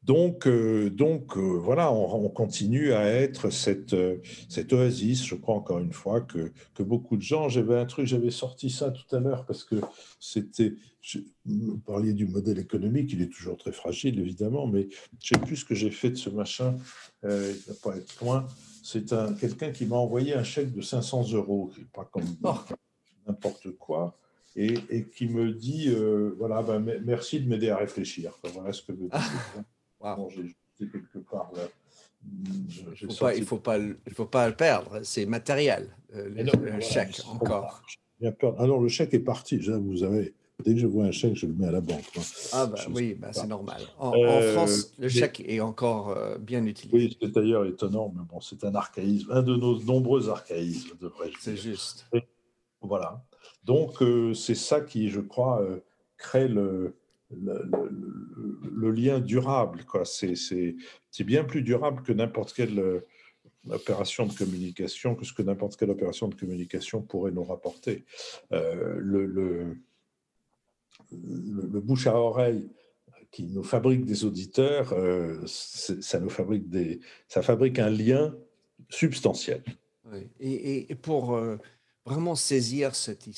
[0.02, 4.16] Donc, euh, donc euh, voilà, on, on continue à être cette, euh,
[4.48, 8.06] cette oasis, je crois encore une fois, que, que beaucoup de gens, j'avais un truc,
[8.06, 9.76] j'avais sorti ça tout à l'heure parce que
[10.18, 10.72] c'était,
[11.44, 14.88] vous parliez du modèle économique, il est toujours très fragile évidemment, mais
[15.22, 16.76] je sais plus ce que j'ai fait de ce machin,
[17.22, 18.46] il ne va pas être loin.
[18.82, 22.54] C'est un, quelqu'un qui m'a envoyé un chèque de 500 euros, pas comme Oh.
[23.26, 24.16] n'importe quoi,
[24.56, 25.94] et, et qui me dit,
[26.38, 28.32] voilà, ben, me- merci de m'aider à réfléchir.
[28.54, 29.20] Voilà ce que veut dire.
[30.00, 30.16] Wow.
[30.16, 30.54] Bon, j'ai
[30.88, 31.62] quelque part là.
[32.68, 35.24] Je- j'ai Faut pas- sorti- il ne faut, pas il faut pas le perdre, c'est
[35.26, 37.82] matériel, euh, le, Mais non, le voilà, chèque encore.
[38.38, 38.60] peur.
[38.60, 39.56] Alors, le chèque est parti.
[39.58, 42.04] Vous savez, dès que je vois un chèque, je le mets à la banque.
[42.14, 42.24] moi.
[42.52, 43.80] Ah bah Je oui, bah, c'est normal.
[43.98, 46.94] En, en Euh, France, le mais- chèque est encore euh, bien utilisé.
[46.94, 51.36] Oui, c'est d'ailleurs étonnant, mais bon, c'est un archaïsme, un de nos nombreux archaïsmes, devrais-je
[51.40, 51.62] C'est dire.
[51.62, 52.06] juste.
[52.82, 53.24] Voilà.
[53.64, 55.80] Donc, euh, c'est ça qui, je crois, euh,
[56.18, 56.94] crée le,
[57.36, 59.84] le, lien durable.
[60.04, 63.06] C'est bien plus durable que n'importe quelle euh,
[63.68, 68.04] opération de communication, que ce que n'importe quelle opération de communication pourrait nous rapporter.
[68.52, 69.76] Euh, le, le,
[71.80, 72.68] bouche à oreille
[73.30, 78.36] qui nous fabrique des auditeurs, euh, ça nous fabrique des, ça fabrique un lien
[78.88, 79.62] substantiel.
[80.40, 81.40] Et, et- pour
[82.04, 83.28] vraiment saisir cette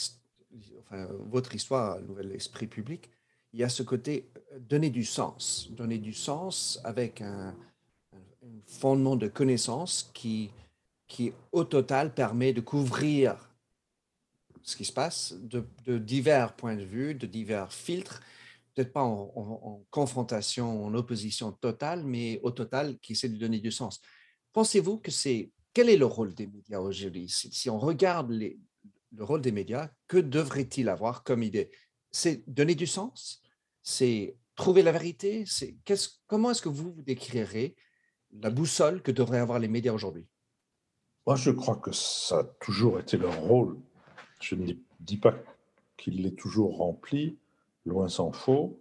[1.26, 3.10] votre histoire, Nouvel Esprit Public,
[3.52, 7.54] il y a ce côté euh, donner du sens, donner du sens avec un,
[8.66, 10.50] fondement de connaissances qui,
[11.06, 13.50] qui, au total, permet de couvrir
[14.62, 18.20] ce qui se passe de, divers points de vue, de divers filtres,
[18.74, 23.70] peut-être pas en, confrontation, en opposition totale, mais au total qui essaie de donner du
[23.70, 24.00] sens.
[24.52, 27.28] Pensez-vous que c'est quel est le rôle des médias aujourd'hui?
[27.28, 31.70] Si, si on regarde le rôle des médias, que devrait-il avoir comme idée?
[32.10, 33.41] C'est donner du sens?
[33.82, 37.74] C'est trouver la vérité C'est qu'est-ce- Comment est-ce que vous, décrirez
[38.32, 40.26] la boussole que devraient avoir les médias aujourd'hui?
[41.26, 43.78] Moi, je crois que ça a toujours été leur rôle.
[44.40, 45.34] Je ne dis- pas
[45.96, 47.38] qu'il l'ait toujours rempli,
[47.86, 48.80] loin s'en faut,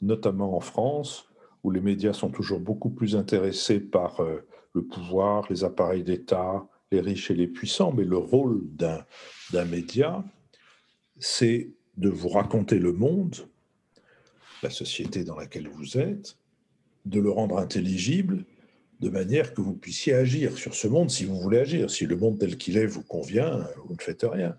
[0.00, 1.28] notamment en France,
[1.62, 6.66] où les médias sont toujours beaucoup plus intéressés par euh, le pouvoir, les appareils d'État,
[6.90, 7.92] les riches et les puissants.
[7.92, 10.24] Mais le rôle d'un média,
[11.18, 13.36] c'est de vous raconter le monde,
[14.62, 16.36] la société dans laquelle vous êtes,
[17.04, 18.44] de le rendre intelligible,
[19.00, 21.90] de manière que vous puissiez agir sur ce monde si vous voulez agir.
[21.90, 24.56] Si le monde tel qu'il est vous convient, vous ne faites rien.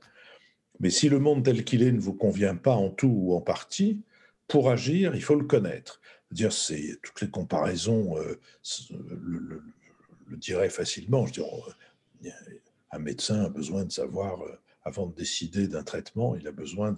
[0.80, 3.42] Mais si le monde tel qu'il est ne vous convient pas en tout ou en
[3.42, 4.02] partie,
[4.48, 6.00] pour agir, il faut le connaître.
[6.32, 8.40] Dire, c'est toutes les comparaisons euh,
[8.92, 9.62] le,
[10.30, 11.26] le- facilement.
[11.26, 12.32] Je dirais,
[12.92, 16.96] un médecin a besoin de savoir, euh, avant de décider d'un traitement, il a besoin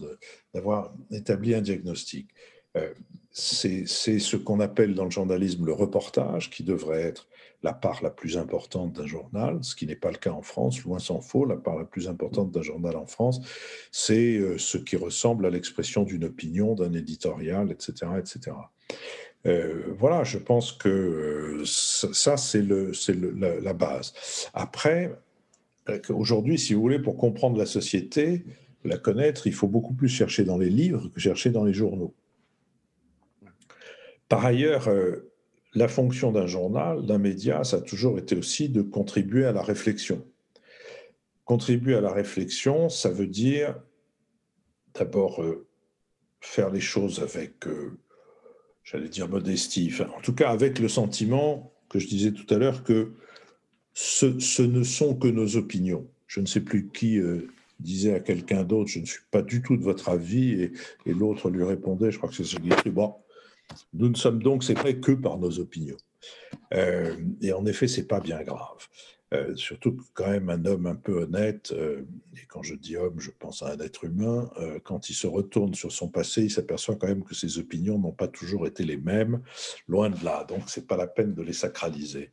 [0.53, 2.29] d'avoir établi un diagnostic.
[2.77, 2.93] Euh,
[3.33, 7.27] c'est ce qu'on appelle dans le journalisme le reportage, qui devrait être
[7.63, 10.83] la part la plus importante d'un journal, ce qui n'est pas le cas en France,
[10.83, 11.45] loin s'en faut.
[11.45, 13.39] La part la plus importante d'un journal en France,
[13.91, 18.11] c'est euh, ce qui ressemble à l'expression d'une opinion, d'un éditorial, etc.
[18.17, 18.57] etc.
[19.45, 24.13] Euh, voilà, je pense que ça, c'est la, base.
[24.53, 25.17] Après,
[26.09, 28.43] aujourd'hui, si vous voulez, pour comprendre la société,
[28.83, 32.13] la connaître, il faut beaucoup plus chercher dans les livres que chercher dans les journaux.
[34.31, 35.29] Par ailleurs, euh,
[35.73, 39.61] la fonction d'un journal, d'un média, ça a toujours été aussi de contribuer à la
[39.61, 40.25] réflexion.
[41.43, 43.75] Contribuer à la réflexion, ça veut dire
[44.93, 45.67] d'abord euh,
[46.39, 47.99] faire les choses avec, euh,
[48.85, 52.57] j'allais dire modestie, enfin, en tout cas avec le sentiment que je disais tout à
[52.57, 53.11] l'heure que
[53.93, 56.07] ce, ne sont que nos opinions.
[56.27, 57.19] Je ne sais plus qui
[57.81, 60.71] disait à quelqu'un d'autre, je ne suis pas du tout de votre avis, et,
[61.05, 63.13] l'autre lui répondait, je crois que c'est ce qu'il dit, bon,
[63.93, 65.97] nous ne sommes donc, vrai, que par nos opinions.
[66.73, 68.87] Euh, et en effet, c'est pas bien grave.
[69.33, 72.01] Euh, surtout quand même un homme un peu honnête, euh,
[72.35, 74.49] et quand je dis homme, je pense à un être humain,
[74.83, 78.11] quand il se retourne sur son passé, il s'aperçoit quand même que ses opinions n'ont
[78.11, 79.41] pas toujours été les mêmes,
[79.87, 82.29] loin de là, donc c'est pas la peine de les sacraliser.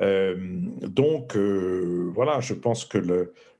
[0.00, 2.98] donc voilà, je pense que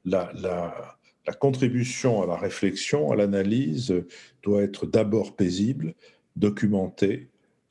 [0.04, 3.94] la contribution à la réflexion, à l'analyse,
[4.42, 5.94] doit être d'abord paisible,
[6.40, 7.28] documentée,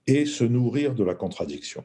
[0.07, 1.83] et se nourrir de la contradiction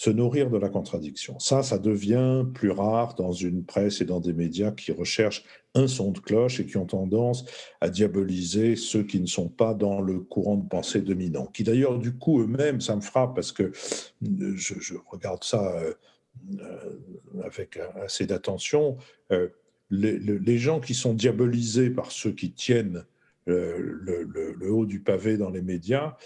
[0.00, 1.38] se nourrir de la contradiction.
[1.38, 5.88] Ça, ça devient plus rare dans une presse et dans des médias qui recherchent un
[5.88, 7.44] son de cloche et qui ont tendance
[7.82, 11.44] à diaboliser ceux qui ne sont pas dans le courant de pensée dominant.
[11.44, 13.72] Qui d'ailleurs, du coup, eux-mêmes, ça me frappe parce que euh,
[14.56, 15.92] je, regarde ça euh,
[16.60, 18.96] euh, avec assez d'attention.
[19.90, 23.04] les, gens qui sont diabolisés par ceux qui tiennent
[23.50, 26.16] le, haut du pavé dans les médias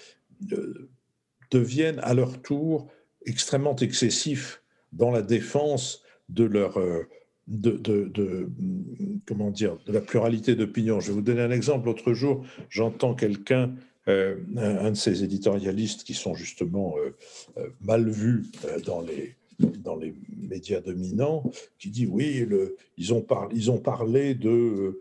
[1.50, 2.90] deviennent à leur tour
[3.26, 7.04] extrêmement excessifs dans la défense de leur euh,
[7.46, 8.48] de, de,
[9.26, 11.00] comment dire de la pluralité d'opinion.
[11.00, 11.86] Je vais vous donner un exemple.
[11.86, 13.74] L'autre jour, j'entends quelqu'un,
[14.08, 16.94] euh, un, de ces éditorialistes qui sont justement
[17.58, 18.44] euh, mal vus
[18.86, 19.36] dans les
[19.78, 21.44] dans les médias dominants,
[21.78, 22.44] qui dit oui,
[22.96, 25.00] ils, ont ils ont parlé de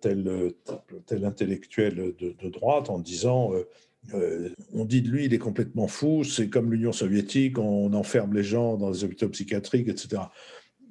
[0.00, 0.54] tel,
[1.06, 3.52] tel intellectuel de, droite en disant
[4.14, 8.34] euh, on dit de lui, il est complètement fou, c'est comme l'Union soviétique, on enferme
[8.34, 10.22] les gens dans des hôpitaux psychiatriques, etc.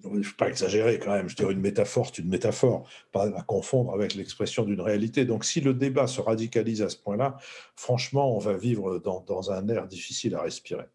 [0.03, 3.41] Je ne pas exagérer quand même, je dirais une métaphore, c'est une métaphore, pas à
[3.41, 5.25] confondre avec l'expression d'une réalité.
[5.25, 7.37] Donc si le débat se radicalise à ce point-là,
[7.75, 10.85] franchement, on va vivre dans, un air difficile à respirer.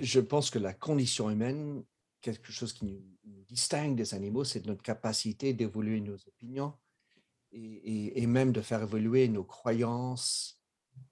[0.00, 1.84] Je pense que la condition humaine,
[2.20, 3.02] quelque chose qui nous
[3.54, 6.74] distingue des animaux, c'est notre capacité d'évoluer nos opinions,
[7.52, 10.60] et, même de faire évoluer nos croyances.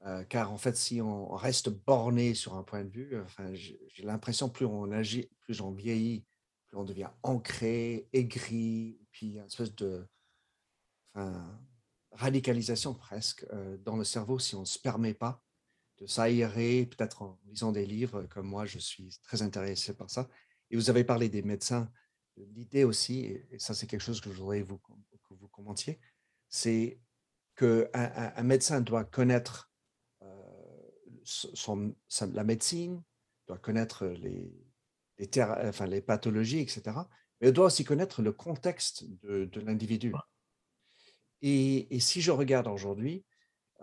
[0.07, 3.17] Euh, car en fait, si on reste borné sur un point de vue,
[3.53, 6.25] j'ai l'impression plus on agit, plus on vieillit,
[6.69, 10.07] plus on devient ancré, aigri, puis une espèce de
[12.13, 15.43] radicalisation presque euh, dans le cerveau si on ne se permet pas
[15.99, 20.29] de s'aérer, peut-être en lisant des livres comme moi, je suis très intéressé par ça.
[20.71, 21.91] Et vous avez parlé des médecins.
[22.37, 26.01] L'idée aussi, et ça c'est quelque chose que je voudrais vous, que vous commentiez,
[26.49, 26.99] c'est
[27.57, 29.71] qu'un un, médecin doit connaître
[31.25, 31.95] son,
[32.33, 33.03] la médecine,
[33.47, 34.53] doit connaître les,
[35.19, 36.83] les, enfin, les pathologies, etc.
[37.41, 40.13] Mais il doit aussi connaître le contexte de, de l'individu.
[41.43, 43.25] Et, et, si je regarde aujourd'hui,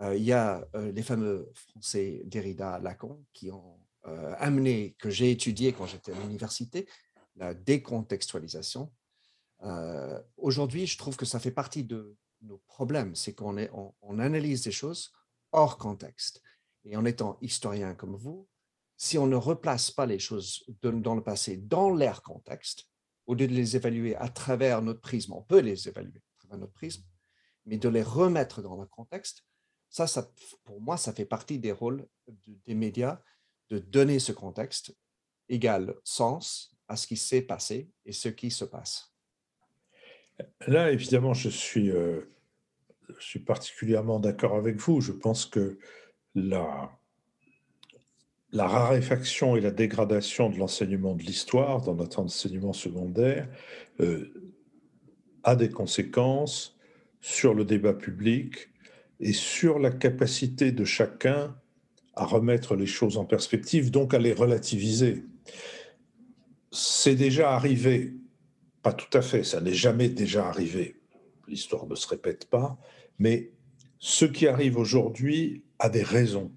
[0.00, 3.78] il y a les fameux Français Derrida, Lacan, qui ont
[4.38, 6.88] amené, que j'ai étudié quand j'étais à l'université,
[7.40, 8.92] la décontextualisation.
[10.36, 13.56] aujourd'hui, je trouve que ça fait partie de, nos problèmes, c'est qu'on
[14.02, 15.12] on, analyse des choses
[15.52, 16.42] hors contexte.
[16.84, 18.48] Et en étant historien comme vous,
[18.96, 22.86] si on ne replace pas les choses dans le passé dans leur contexte,
[23.26, 26.58] au lieu de les évaluer à travers notre prisme, on peut les évaluer à travers
[26.58, 27.04] notre prisme,
[27.66, 29.44] mais de les remettre dans le contexte,
[29.88, 30.30] ça, ça
[30.64, 32.06] pour moi, ça fait partie des rôles
[32.66, 33.20] des médias
[33.68, 34.96] de donner ce contexte
[35.48, 39.14] égal sens à ce qui s'est passé et ce qui se passe.
[40.66, 42.22] Là, évidemment, je suis, euh,
[43.46, 45.00] particulièrement d'accord avec vous.
[45.00, 45.78] Je pense que
[46.34, 46.90] la,
[48.50, 53.48] la raréfaction et la dégradation de l'enseignement de l'histoire dans notre enseignement secondaire
[54.00, 54.52] euh,
[55.44, 56.76] a des conséquences
[57.20, 58.68] sur le débat public
[59.20, 61.56] et sur la capacité de chacun
[62.14, 65.24] à remettre les choses en perspective, donc à les relativiser.
[66.72, 68.14] C'est déjà arrivé
[68.82, 70.96] pas tout à fait, ça n'est jamais déjà arrivé.
[71.48, 72.78] L'histoire ne se répète pas,
[73.18, 73.50] mais
[73.98, 76.50] ce qui arrive aujourd'hui a des raisons.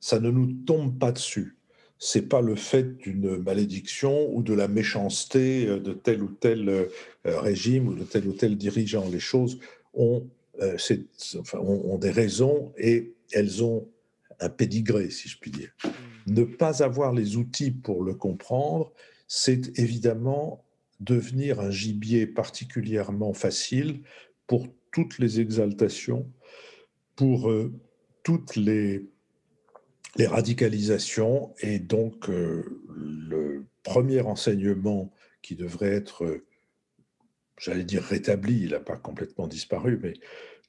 [0.00, 1.56] Ça ne nous tombe pas dessus.
[1.98, 6.68] C'est pas le fait d'une malédiction ou de la méchanceté euh, de tel ou tel
[6.68, 6.86] euh,
[7.24, 9.08] régime ou de tel ou tel dirigeant.
[9.08, 9.58] Les choses
[9.94, 10.28] ont,
[10.60, 10.76] euh,
[11.54, 13.88] ont des raisons et elles ont
[14.38, 15.72] un pédigré, si je puis dire.
[16.28, 18.92] Ne pas avoir les outils pour le comprendre,
[19.28, 20.64] c'est évidemment
[21.00, 24.02] devenir un gibier particulièrement facile
[24.46, 26.32] pour toutes les exaltations,
[27.14, 27.72] pour euh,
[28.24, 29.06] toutes les,
[30.18, 31.54] radicalisations.
[31.60, 35.12] Et donc, euh, le premier enseignement
[35.42, 36.42] qui devrait être,
[37.56, 40.14] j'allais dire rétabli, il n'a pas complètement disparu, mais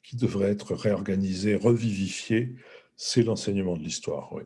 [0.03, 2.55] qui devrait être réorganisé, revivifié,
[2.95, 4.31] c'est l'enseignement de l'histoire.
[4.33, 4.43] Oui.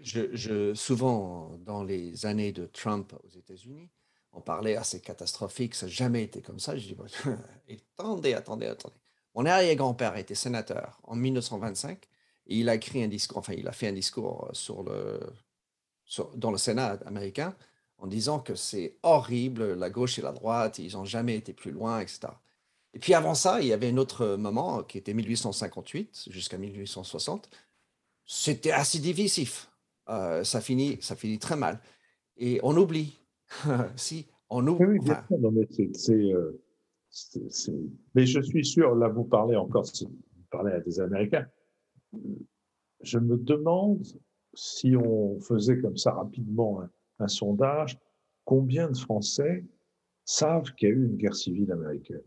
[0.00, 3.90] Je, souvent, dans les années de Trump aux États-Unis,
[4.32, 6.76] on parlait assez catastrophique, ça n'a jamais été comme ça.
[6.76, 6.96] Je dis,
[7.98, 8.96] attendez, attendez, attendez.
[9.34, 11.98] Mon arrière-grand-père était sénateur en 1925
[12.46, 15.20] et il a écrit un discours, enfin, il a fait un discours sur le,
[16.36, 17.54] dans le Sénat américain
[17.98, 21.70] en disant que c'est horrible, la gauche et la droite, ils n'ont jamais été plus
[21.70, 22.28] loin, etc.
[22.92, 27.48] Et puis avant ça, il y avait un autre moment qui était 1858 jusqu'à 1860.
[28.26, 29.68] C'était assez divisif.
[30.08, 31.80] Euh, ça, finit, ça finit très mal.
[32.36, 33.18] Et on oublie.
[33.96, 34.86] si, on oublie.
[34.86, 36.64] Oui, bien sûr, mais euh,
[38.14, 41.46] mais je suis sûr, là, vous parlez encore, vous parlez à des Américains.
[43.02, 44.04] Je me demande
[44.54, 46.82] si on faisait comme ça rapidement
[47.18, 47.98] un sondage,
[48.44, 49.64] combien de Français
[50.24, 52.22] savent qu'il y a eu une guerre civile américaine?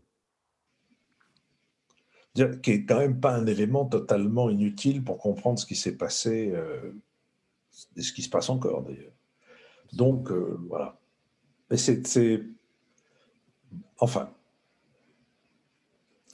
[2.62, 6.52] Qui est quand même pas un élément totalement inutile pour comprendre ce qui s'est passé
[6.52, 6.92] euh,
[7.96, 9.12] et ce qui se passe encore d'ailleurs.
[9.92, 10.98] Donc euh, voilà.
[11.70, 12.42] Mais c'est,
[13.98, 14.32] enfin,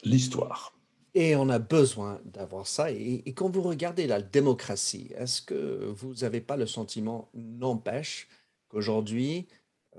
[0.05, 0.77] l'histoire.
[1.15, 2.91] Et on a besoin d'avoir ça.
[2.91, 8.29] Et, quand vous regardez la démocratie, est-ce que vous n'avez pas le sentiment, n'empêche,
[8.69, 9.47] qu'aujourd'hui,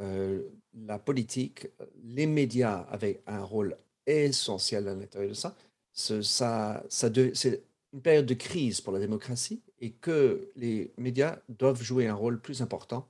[0.02, 1.68] euh, la politique,
[2.04, 5.56] les médias avaient un rôle essentiel à l'intérieur de ça,
[5.94, 7.64] ça, ça c'est
[7.94, 12.40] une période de crise pour la démocratie et que les médias doivent jouer un rôle
[12.40, 13.08] plus important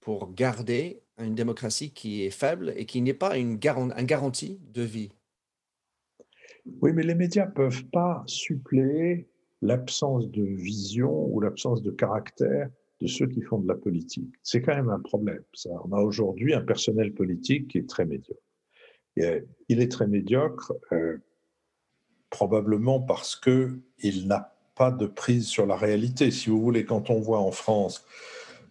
[0.00, 5.10] pour garder une démocratie qui est faible et qui n'est pas une, garantie de vie.
[6.80, 9.28] Oui, mais les médias ne peuvent pas suppléer
[9.62, 12.70] l'absence de vision ou l'absence de caractère
[13.00, 14.34] de ceux qui font de la politique.
[14.42, 15.42] C'est quand même un problème.
[15.66, 18.40] On a aujourd'hui un personnel politique qui est très médiocre.
[19.16, 21.18] Et, il est très médiocre euh,
[22.30, 26.30] probablement parce qu'il n'a pas de prise sur la réalité.
[26.30, 28.02] Si vous voulez, quand on voit en France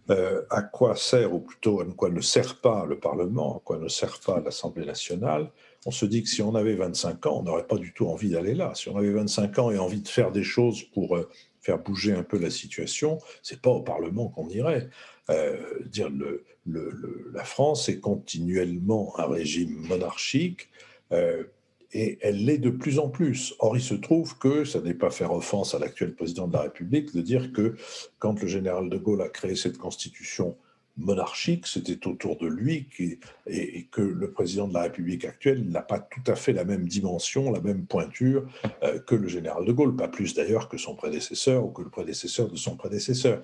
[0.10, 3.78] euh, à quoi sert, ou plutôt à quoi ne sert pas le Parlement, à quoi
[3.78, 5.51] ne sert pas l'Assemblée nationale,
[5.86, 8.32] on se dit que si on avait 25 ans, on n'aurait pas du tout envie
[8.32, 8.72] d'aller là.
[8.74, 11.30] Si on avait 25 ans et envie de faire des choses pour euh,
[11.62, 14.89] faire bouger un peu la situation, c'est pas au Parlement qu'on irait.
[15.30, 16.43] Euh, dire le,
[17.36, 20.70] la France est continuellement un régime monarchique
[21.92, 23.56] et elle l'est de plus en plus.
[23.60, 26.62] Or, il se trouve que ça n'est pas faire offense à l'actuel président de la
[26.62, 27.76] République de dire que
[28.20, 30.56] quand le général de Gaulle a créé cette constitution
[30.98, 32.88] monarchique, c'était autour de lui
[33.48, 36.88] et, que le président de la République actuelle n'a pas tout à fait la même
[36.88, 38.46] dimension, la même pointure
[38.84, 41.90] euh, que le général de Gaulle, pas plus d'ailleurs que son prédécesseur ou que le
[41.90, 43.42] prédécesseur de son prédécesseur.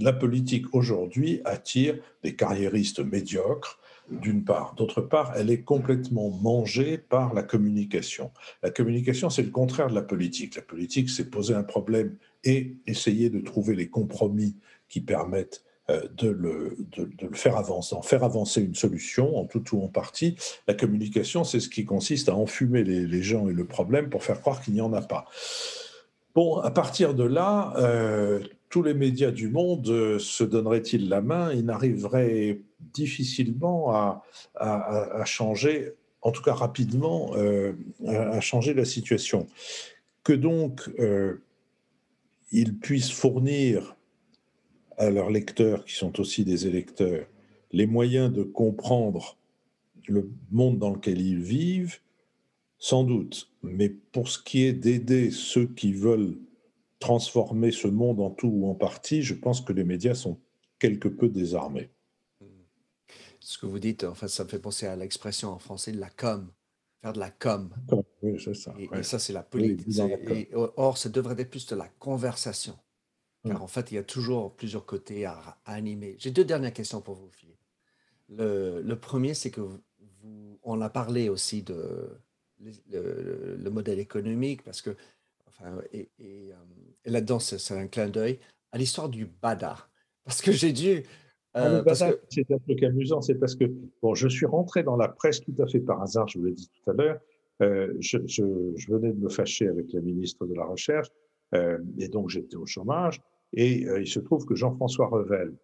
[0.00, 3.78] La politique aujourd'hui attire des carriéristes médiocres
[4.10, 4.74] d'une part.
[4.76, 8.30] D'autre part, elle est complètement mangée par la communication.
[8.62, 10.56] La communication, c'est le contraire de la politique.
[10.56, 14.56] La politique, c'est poser un problème et essayer de trouver les compromis
[14.88, 16.76] qui permettent euh, de le,
[17.32, 20.36] faire avancer, d'en faire avancer une solution en tout ou en partie.
[20.66, 24.40] La communication, c'est ce qui consiste à enfumer les, gens et le problème pour faire
[24.40, 25.26] croire qu'il n'y en a pas.
[26.34, 31.20] Bon, à partir de là, euh, tous les médias du monde euh, se donneraient-ils la
[31.20, 31.52] main?
[31.52, 33.92] Ils n'arriveraient difficilement
[34.54, 37.72] à, changer, en tout cas rapidement, euh,
[38.06, 39.46] à, changer la situation.
[40.22, 41.42] Que donc euh,
[42.52, 43.96] ils puissent fournir
[44.98, 47.26] à leurs lecteurs, qui sont aussi des électeurs,
[47.72, 49.36] les moyens de comprendre
[50.08, 51.98] le monde dans lequel ils vivent,
[52.78, 53.50] sans doute.
[53.62, 56.38] Mais pour ce qui est d'aider ceux qui veulent
[56.98, 60.38] transformer ce monde en tout ou en partie, je pense que les médias sont
[60.78, 61.90] quelque peu désarmés.
[63.46, 66.00] Ce que vous dites, en fait, ça me fait penser à l'expression en français de
[66.00, 66.50] la com,
[67.00, 67.72] faire de la com.
[68.20, 68.74] Oui, c'est ça.
[68.76, 70.50] Et, ça, c'est la politique.
[70.52, 72.76] or, ça devrait être plus de la conversation.
[73.44, 76.16] Car en fait, il y a toujours plusieurs côtés à, animer.
[76.18, 77.60] J'ai deux dernières questions pour vous, Philippe.
[78.28, 82.18] Le, le premier, c'est que vous, on a parlé aussi de
[82.58, 84.96] le modèle économique, parce que
[85.92, 86.54] et, euh,
[87.04, 88.40] et, là-dedans, c'est un clin d'œil
[88.72, 89.88] à l'histoire du Bada.
[90.24, 91.04] Parce que j'ai dû.
[91.56, 91.82] Euh,
[92.28, 93.64] c'est un truc amusant, c'est parce que
[94.02, 96.52] bon, je suis rentré dans la presse tout à fait par hasard, je vous l'ai
[96.52, 97.18] dit tout à l'heure.
[97.62, 101.08] Euh, je, je, je, venais de me fâcher avec la ministre de la Recherche,
[101.98, 103.20] et donc j'étais au chômage.
[103.54, 105.54] Et il se trouve que Jean-François Revel,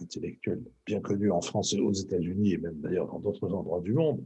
[0.00, 3.92] intellectuel bien connu en France et aux États-Unis, et même d'ailleurs dans d'autres endroits du
[3.92, 4.24] monde,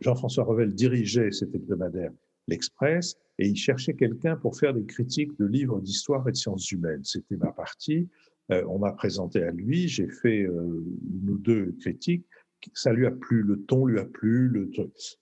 [0.00, 2.12] Jean-François Revel dirigeait cet hebdomadaire
[2.48, 6.70] l'Express, et il cherchait quelqu'un pour faire des critiques de livres d'histoire et de sciences
[6.70, 7.04] humaines.
[7.04, 8.08] C'était ma partie.
[8.52, 10.84] Euh, on m'a présenté à lui, j'ai fait euh,
[11.20, 12.26] une ou deux critiques.
[12.74, 14.70] Ça lui a plu, le ton lui a plu,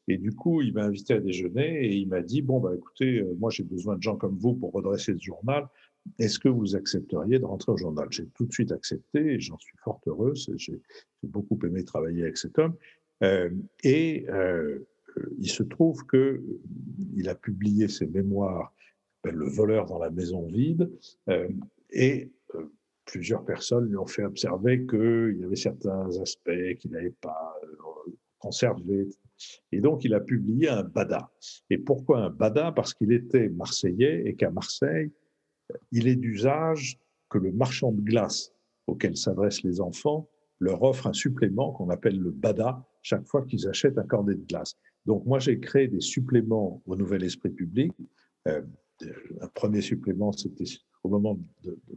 [0.08, 3.20] Et du coup, il m'a invité à déjeuner et il m'a dit bon bah écoutez,
[3.20, 5.66] euh, moi j'ai besoin de gens comme vous pour redresser ce journal.
[6.18, 8.08] Est-ce que vous accepteriez de rentrer au journal?
[8.10, 10.34] J'ai tout de suite accepté et j'en suis fort heureux.
[10.34, 10.80] J'ai
[11.22, 12.74] beaucoup aimé travailler avec cet homme.
[13.84, 14.26] et
[15.38, 18.72] il se trouve qu'il a publié ses mémoires,
[19.24, 20.90] Le voleur dans la maison vide,
[21.90, 22.30] et
[23.04, 28.12] plusieurs personnes lui ont fait observer qu'il y avait certains aspects qu'il n'avait pas euh,
[28.38, 29.08] conservés.
[29.72, 31.30] Et donc, il a publié un Bada.
[31.70, 32.72] Et pourquoi un Bada?
[32.72, 35.10] Parce qu'il était marseillais et qu'à Marseille,
[35.92, 36.98] il est d'usage
[37.28, 38.52] que le marchand de glace
[38.86, 40.28] auquel s'adressent les enfants
[40.58, 44.44] leur offre un supplément qu'on appelle le Bada chaque fois qu'ils achètent un cornet de
[44.44, 44.76] glace.
[45.06, 47.92] Donc, moi, j'ai créé des suppléments au Nouvel Esprit Public.
[48.46, 48.60] Euh,
[49.40, 50.66] un premier supplément, c'était
[51.02, 51.38] au moment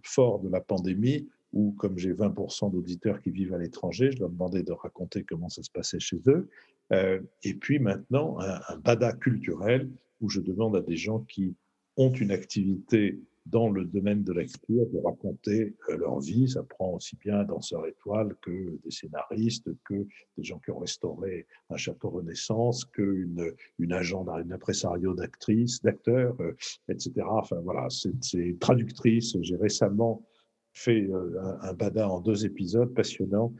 [0.03, 4.29] fort de la pandémie, où, comme j'ai 20% d'auditeurs qui vivent à l'étranger, je leur
[4.29, 6.49] demandais de raconter comment ça se passait chez eux.
[6.91, 9.89] Euh, et puis maintenant, un, un, bada culturel,
[10.19, 11.55] où je demande à des gens qui
[11.97, 16.47] ont une activité dans le domaine de l'écriture de raconter euh, leur vie.
[16.47, 20.05] Ça prend aussi bien un danseur étoile que des scénaristes, que
[20.37, 26.39] des gens qui ont restauré un château Renaissance, qu'une une agent, un impresario d'actrices, d'acteurs,
[26.41, 26.55] euh,
[26.87, 27.11] etc.
[27.27, 29.35] Enfin voilà, c'est traductrice.
[29.41, 30.25] J'ai récemment
[30.73, 33.53] fait euh, un, un, bada en deux épisodes passionnants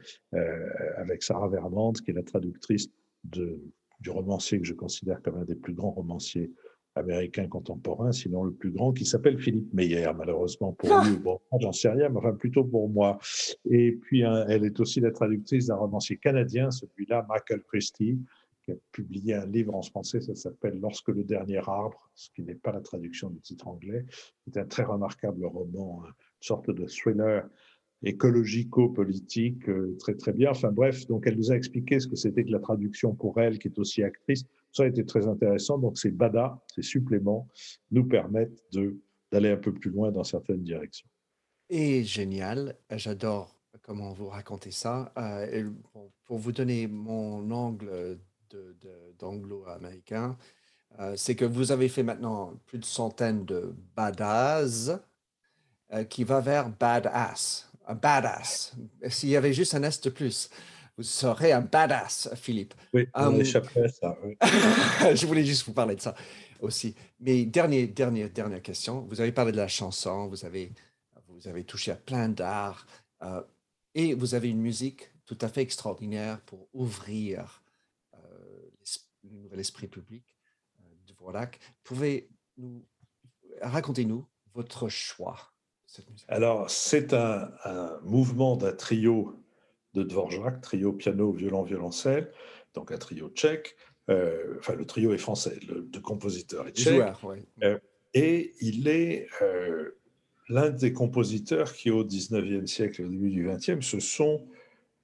[0.96, 2.88] avec Sarah Vermand, qui est la traductrice
[3.24, 6.52] du romancier que je considère comme un des plus grands romanciers
[6.94, 11.16] américain contemporain, sinon le plus grand, qui s'appelle Philippe Meyer, malheureusement pour ah lui.
[11.16, 13.18] Bon, j'en sais rien, mais enfin plutôt pour moi.
[13.68, 18.18] Et puis, hein, elle est aussi la traductrice d'un romancier canadien, celui-là, Michael Christie,
[18.64, 22.42] qui a publié un livre en français, ça s'appelle Lorsque le dernier arbre, ce qui
[22.42, 24.06] n'est pas la traduction du titre anglais.
[24.46, 27.46] C'est un très remarquable roman, une sorte de thriller
[28.02, 30.50] écologico-politique, euh, très très bien.
[30.50, 33.58] Enfin bref, donc elle nous a expliqué ce que c'était que la traduction pour elle,
[33.58, 34.44] qui est aussi actrice.
[34.74, 35.78] Ça a été très intéressant.
[35.78, 37.48] Donc ces BADA, ces suppléments,
[37.90, 38.62] nous permettent
[39.30, 41.08] d'aller un peu plus loin dans certaines directions.
[41.70, 45.12] Et génial, j'adore comment vous racontez ça.
[45.16, 45.70] Euh,
[46.24, 48.18] pour vous donner mon angle
[49.18, 50.36] d'anglo-américain,
[51.00, 54.92] euh, c'est que vous avez fait maintenant plus de centaines de badass
[56.08, 58.74] qui va vers badass badass.
[59.08, 60.48] S'il y avait juste un S de plus,
[60.96, 62.74] vous serez un badass, Philippe.
[62.92, 64.16] Oui, on um, échapperait à ça.
[65.14, 66.14] je voulais juste vous parler de ça
[66.60, 66.94] aussi.
[67.20, 69.00] Mais dernière, dernière, dernière question.
[69.02, 70.72] Vous avez parlé de la chanson, vous avez,
[71.28, 72.86] vous avez touché à plein d'art
[73.22, 73.42] euh,
[73.94, 77.62] et vous avez une musique tout à fait extraordinaire pour ouvrir
[78.14, 78.70] euh,
[79.24, 80.36] le nouvel esprit public
[80.80, 81.58] euh, de Vorlac.
[81.82, 82.84] Pouvez nous
[83.60, 85.54] racontez-nous votre choix
[86.28, 87.50] alors, c'est un,
[88.02, 89.43] mouvement d'un trio
[89.94, 92.30] de Dvorak, trio piano, violon, violoncelle,
[92.74, 93.76] donc un trio tchèque.
[94.10, 97.02] Euh, enfin, le trio est français, le, de compositeurs est tchèque.
[97.62, 97.78] Euh,
[98.12, 99.98] et il est euh,
[100.48, 104.46] l'un des compositeurs qui, au 19e siècle et au début du 20e, se sont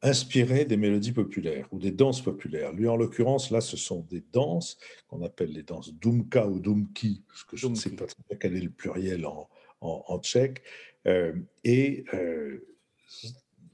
[0.03, 2.72] inspirés des mélodies populaires ou des danses populaires.
[2.72, 4.78] Lui, en l'occurrence, là, ce sont des danses
[5.09, 8.38] qu'on appelle les danses dumka ou dumki, parce que je ne sais pas très bien
[8.38, 9.49] quel est le pluriel en,
[9.80, 10.62] en, tchèque.
[11.07, 11.34] Euh,
[11.64, 12.05] et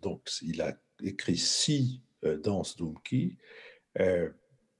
[0.02, 3.36] donc, il a écrit six euh, danses d'Umki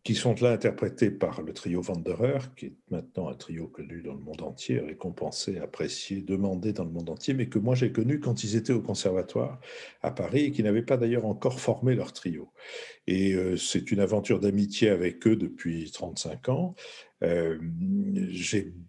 [0.05, 4.12] qui sont là interprétées par le trio Wanderer, qui est maintenant un trio connu dans
[4.12, 8.21] le monde entier, récompensé, apprécié, demandé dans le monde entier, mais que moi j'ai connu
[8.21, 9.59] quand ils étaient au conservatoire
[10.03, 12.53] à Paris et qui n'avaient pas d'ailleurs encore formé leur trio.
[13.09, 16.77] Et c'est une aventure d'amitié avec eux depuis 35 ans.
[17.23, 17.59] Euh,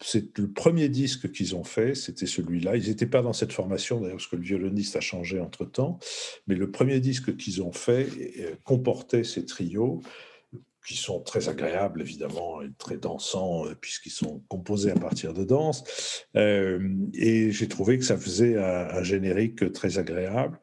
[0.01, 2.75] c'est le premier disque qu'ils ont fait, c'était celui-là.
[2.75, 5.99] Ils n'étaient pas dans cette formation, d'ailleurs, parce que le violoniste a changé entre-temps.
[6.47, 8.07] Mais le premier disque qu'ils ont fait
[8.39, 10.01] euh, comportait ces trios
[10.85, 15.43] qui sont très agréables, évidemment, et très dansants, euh, puisqu'ils sont composés à partir de
[15.43, 15.83] danse.
[16.35, 20.59] et j'ai trouvé que ça faisait un, un, générique très agréable.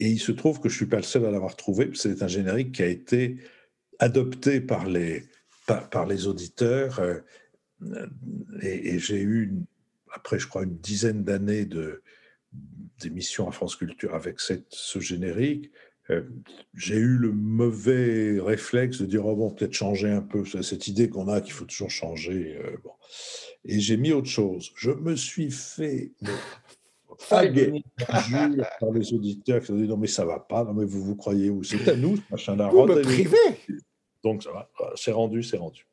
[0.00, 2.22] Et il se trouve que je ne suis pas le seul à l'avoir trouvé, c'est
[2.22, 3.38] un générique qui a été
[3.98, 5.24] adopté par les,
[5.90, 6.98] par, les auditeurs.
[7.00, 7.20] Euh,
[8.62, 9.54] et, j'ai eu,
[10.12, 12.02] après, je crois, une dizaine d'années de,
[13.00, 15.70] d'émissions à France Culture avec cette, ce générique,
[16.10, 16.22] euh,
[16.74, 21.10] j'ai eu le mauvais réflexe de dire oh bon peut-être changer un peu cette idée
[21.10, 22.92] qu'on a qu'il faut toujours changer euh, bon.
[23.66, 26.12] et j'ai mis autre chose je me suis fait
[27.28, 31.16] par les auditeurs qui ont dit non mais ça va pas non mais vous vous
[31.16, 31.62] croyez où?
[31.62, 33.36] C'est à nous ce machin là vous me privez?
[34.22, 34.46] Donc,
[34.96, 35.86] c'est rendu, c'est rendu.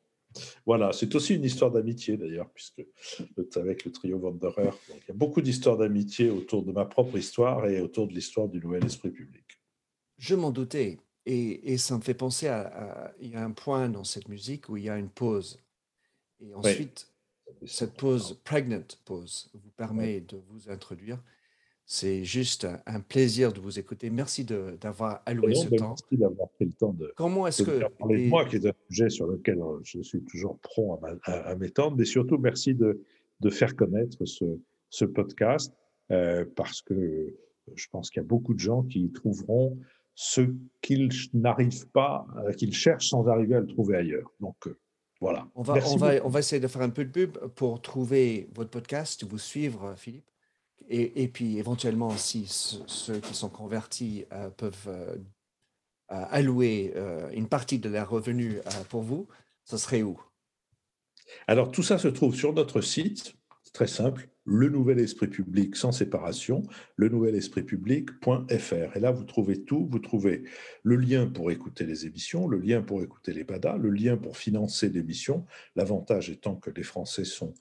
[0.66, 2.84] Voilà, c'est aussi une histoire d'amitié d'ailleurs, puisque
[3.56, 7.16] avec le trio Wanderer, donc il y a beaucoup d'histoires d'amitié autour de ma propre
[7.16, 9.44] histoire et autour de l'histoire du Nouvel Esprit Public.
[10.18, 14.04] Je m'en doutais, et, ça me fait penser à, Il y a un point dans
[14.04, 15.60] cette musique où il y a une pause.
[16.40, 17.10] Et ensuite,
[17.64, 21.22] cette pause, pregnant pause, vous permet de vous introduire.
[21.88, 24.10] C'est juste un plaisir de vous écouter.
[24.10, 25.90] Merci d'avoir alloué ce temps.
[25.90, 28.72] Merci d'avoir pris le temps de, Comment est-ce que parler de moi, qui est un
[28.90, 33.00] sujet sur lequel euh, je suis toujours prompt à, m'étendre, mais surtout merci de,
[33.38, 34.44] de faire connaître ce,
[34.90, 35.72] ce podcast
[36.10, 37.34] euh, parce que
[37.74, 39.78] Je pense qu'il y a beaucoup de gens qui trouveront
[40.14, 40.40] ce
[40.80, 44.32] qu'ils n'arrivent pas, euh, qu'ils cherchent sans arriver à le trouver ailleurs.
[44.40, 44.78] Donc, euh,
[45.20, 45.48] voilà.
[45.54, 48.48] On va, on, va, on va essayer de faire un peu de pub pour trouver
[48.54, 50.30] votre podcast, vous suivre, Philippe.
[50.88, 55.18] Et, puis, éventuellement, si ceux qui sont convertis euh, peuvent
[56.08, 56.94] allouer
[57.32, 59.26] une partie de leurs revenus pour vous,
[59.64, 60.20] ce serait où?
[61.48, 63.34] Alors, tout ça se trouve sur notre site,
[63.72, 66.62] très simple, le nouvel esprit public sans séparation,
[66.94, 68.96] le nouvel esprit public.fr.
[68.96, 69.88] Et là, vous trouvez tout.
[69.90, 70.44] Vous trouvez
[70.84, 74.36] le lien pour écouter les émissions, le lien pour écouter les BADA, le lien pour
[74.36, 75.44] financer l'émission.
[75.74, 77.54] L'avantage étant que les Français sont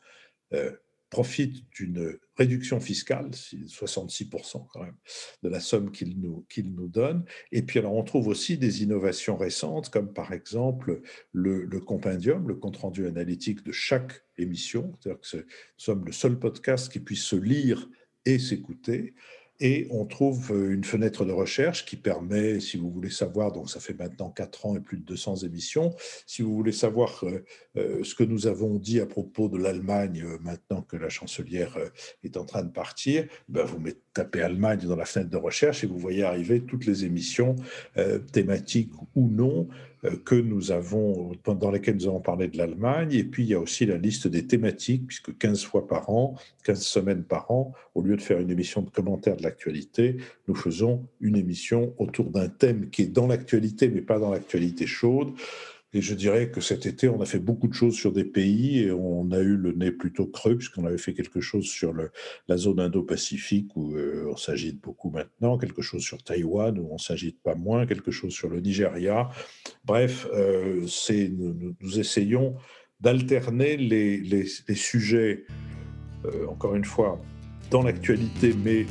[1.06, 4.96] euh, profite d'une réduction fiscale, 66% quand même,
[5.44, 7.24] de la somme qu'il nous, qu'il nous donne.
[7.52, 11.02] Et puis alors on trouve aussi des innovations récentes, comme par exemple
[11.32, 14.98] le, le compendium, le compte-rendu analytique de chaque émission.
[15.00, 15.44] C'est-à-dire que nous
[15.78, 17.90] sommes le seul podcast qui puisse se lire
[18.26, 19.14] et s'écouter.
[19.60, 23.70] Et on trouve euh, une fenêtre de recherche qui permet, si vous voulez savoir, donc
[23.70, 25.96] ça fait maintenant 4 ans et plus de 200 émissions,
[26.26, 27.44] si vous voulez savoir euh,
[27.78, 31.78] euh, ce que nous avons dit à propos de l'Allemagne, maintenant que la chancelière
[32.24, 35.84] est en train de partir, ben vous mettez, tapez Allemagne dans la fenêtre de recherche
[35.84, 37.56] et vous voyez arriver toutes les émissions
[38.32, 39.68] thématiques ou non
[40.06, 43.14] euh, que nous avons, dans lesquelles nous avons parlé de l'Allemagne.
[43.14, 46.36] Et puis, il y a aussi la liste des thématiques, puisque 15 fois par an,
[46.64, 50.56] 15 semaines par an, au lieu de faire une émission de commentaires de l'actualité, nous
[50.56, 55.30] faisons une émission autour d'un thème qui est dans l'actualité, mais pas dans l'actualité chaude.
[55.96, 58.80] Et je dirais que cet été, on a fait beaucoup de choses sur des pays
[58.80, 61.94] et on a eu le nez plutôt creux, puisqu'on avait fait quelque chose sur
[62.50, 66.98] la zone Indo-Pacifique où euh, on s'agite beaucoup maintenant, quelque chose sur Taïwan où on
[66.98, 69.30] s'agite pas moins, quelque chose sur le Nigeria.
[69.86, 70.86] Bref, euh,
[71.80, 72.56] nous, essayons
[73.00, 75.46] d'alterner les, sujets,
[76.26, 77.22] euh, encore une fois,
[77.72, 78.86] dans l'actualité, mais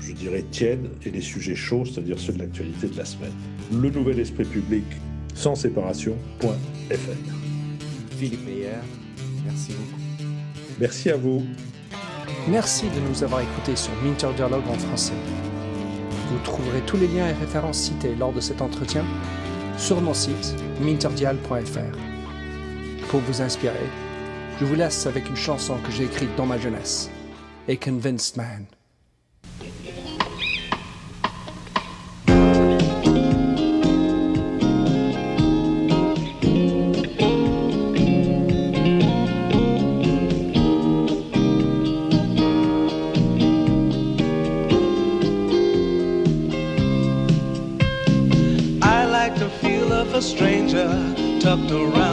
[0.00, 3.32] je dirais tièdes, et les sujets chauds, c'est-à-dire ceux de l'actualité de la semaine.
[3.72, 4.84] Le nouvel esprit public
[5.34, 6.94] sans séparation.fr.
[8.16, 8.78] Philippe Meyer,
[9.44, 10.00] merci beaucoup.
[10.80, 11.44] Merci à vous.
[12.48, 15.14] Merci de nous avoir écoutés sur Minter Dialogue en français.
[16.30, 19.04] Vous trouverez tous les liens et références cités lors de cet entretien
[19.76, 21.98] sur mon site minterdial.fr.
[23.08, 23.86] Pour vous inspirer,
[24.60, 27.10] je vous laisse avec une chanson que j'ai écrite dans ma jeunesse,
[27.68, 28.66] A Convinced Man.
[51.44, 52.03] Tucked around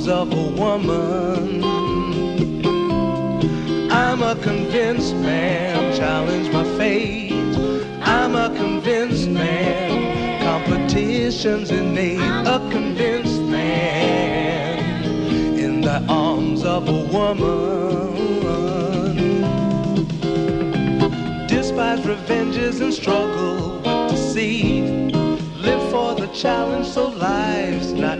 [0.00, 1.62] arms of a woman.
[3.92, 7.32] I'm a convinced man, challenge my fate.
[8.00, 12.18] I'm a convinced man, competition's innate.
[12.20, 15.04] A convinced man
[15.58, 18.16] in the arms of a woman.
[21.46, 25.12] Despise revenges and struggle with deceit.
[25.58, 28.19] Live for the challenge so life's not.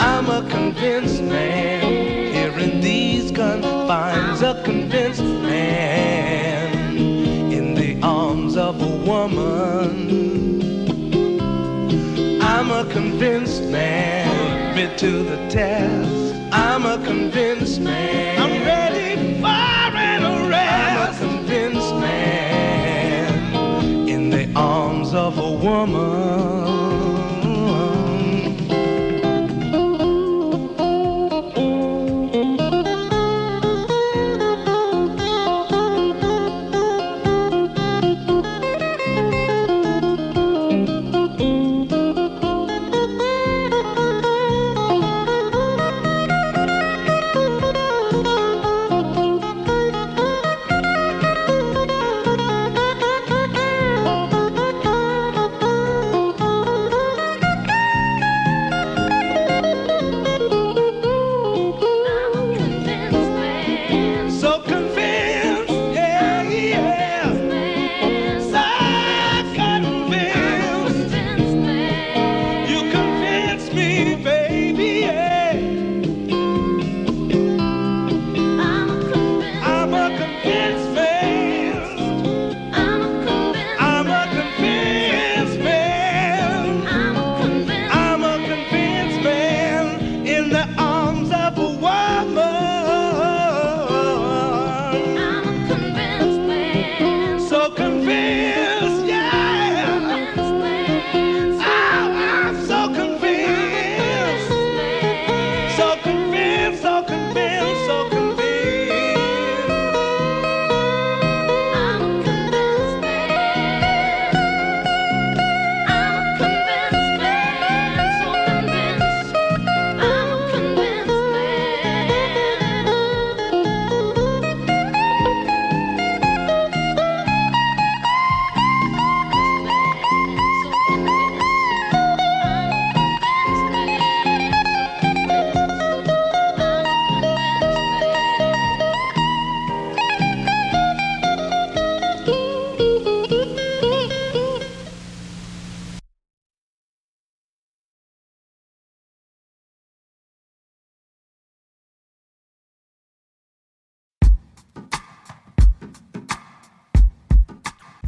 [0.00, 1.82] I'm a convinced man,
[2.32, 10.22] here in these confines, a convinced man in the arms of a woman.
[12.40, 16.36] I'm a convinced man, admit to the test.
[16.52, 18.40] I'm a convinced man.
[18.40, 21.20] I'm ready for an arrest.
[21.20, 26.67] I'm a convinced man in the arms of a woman.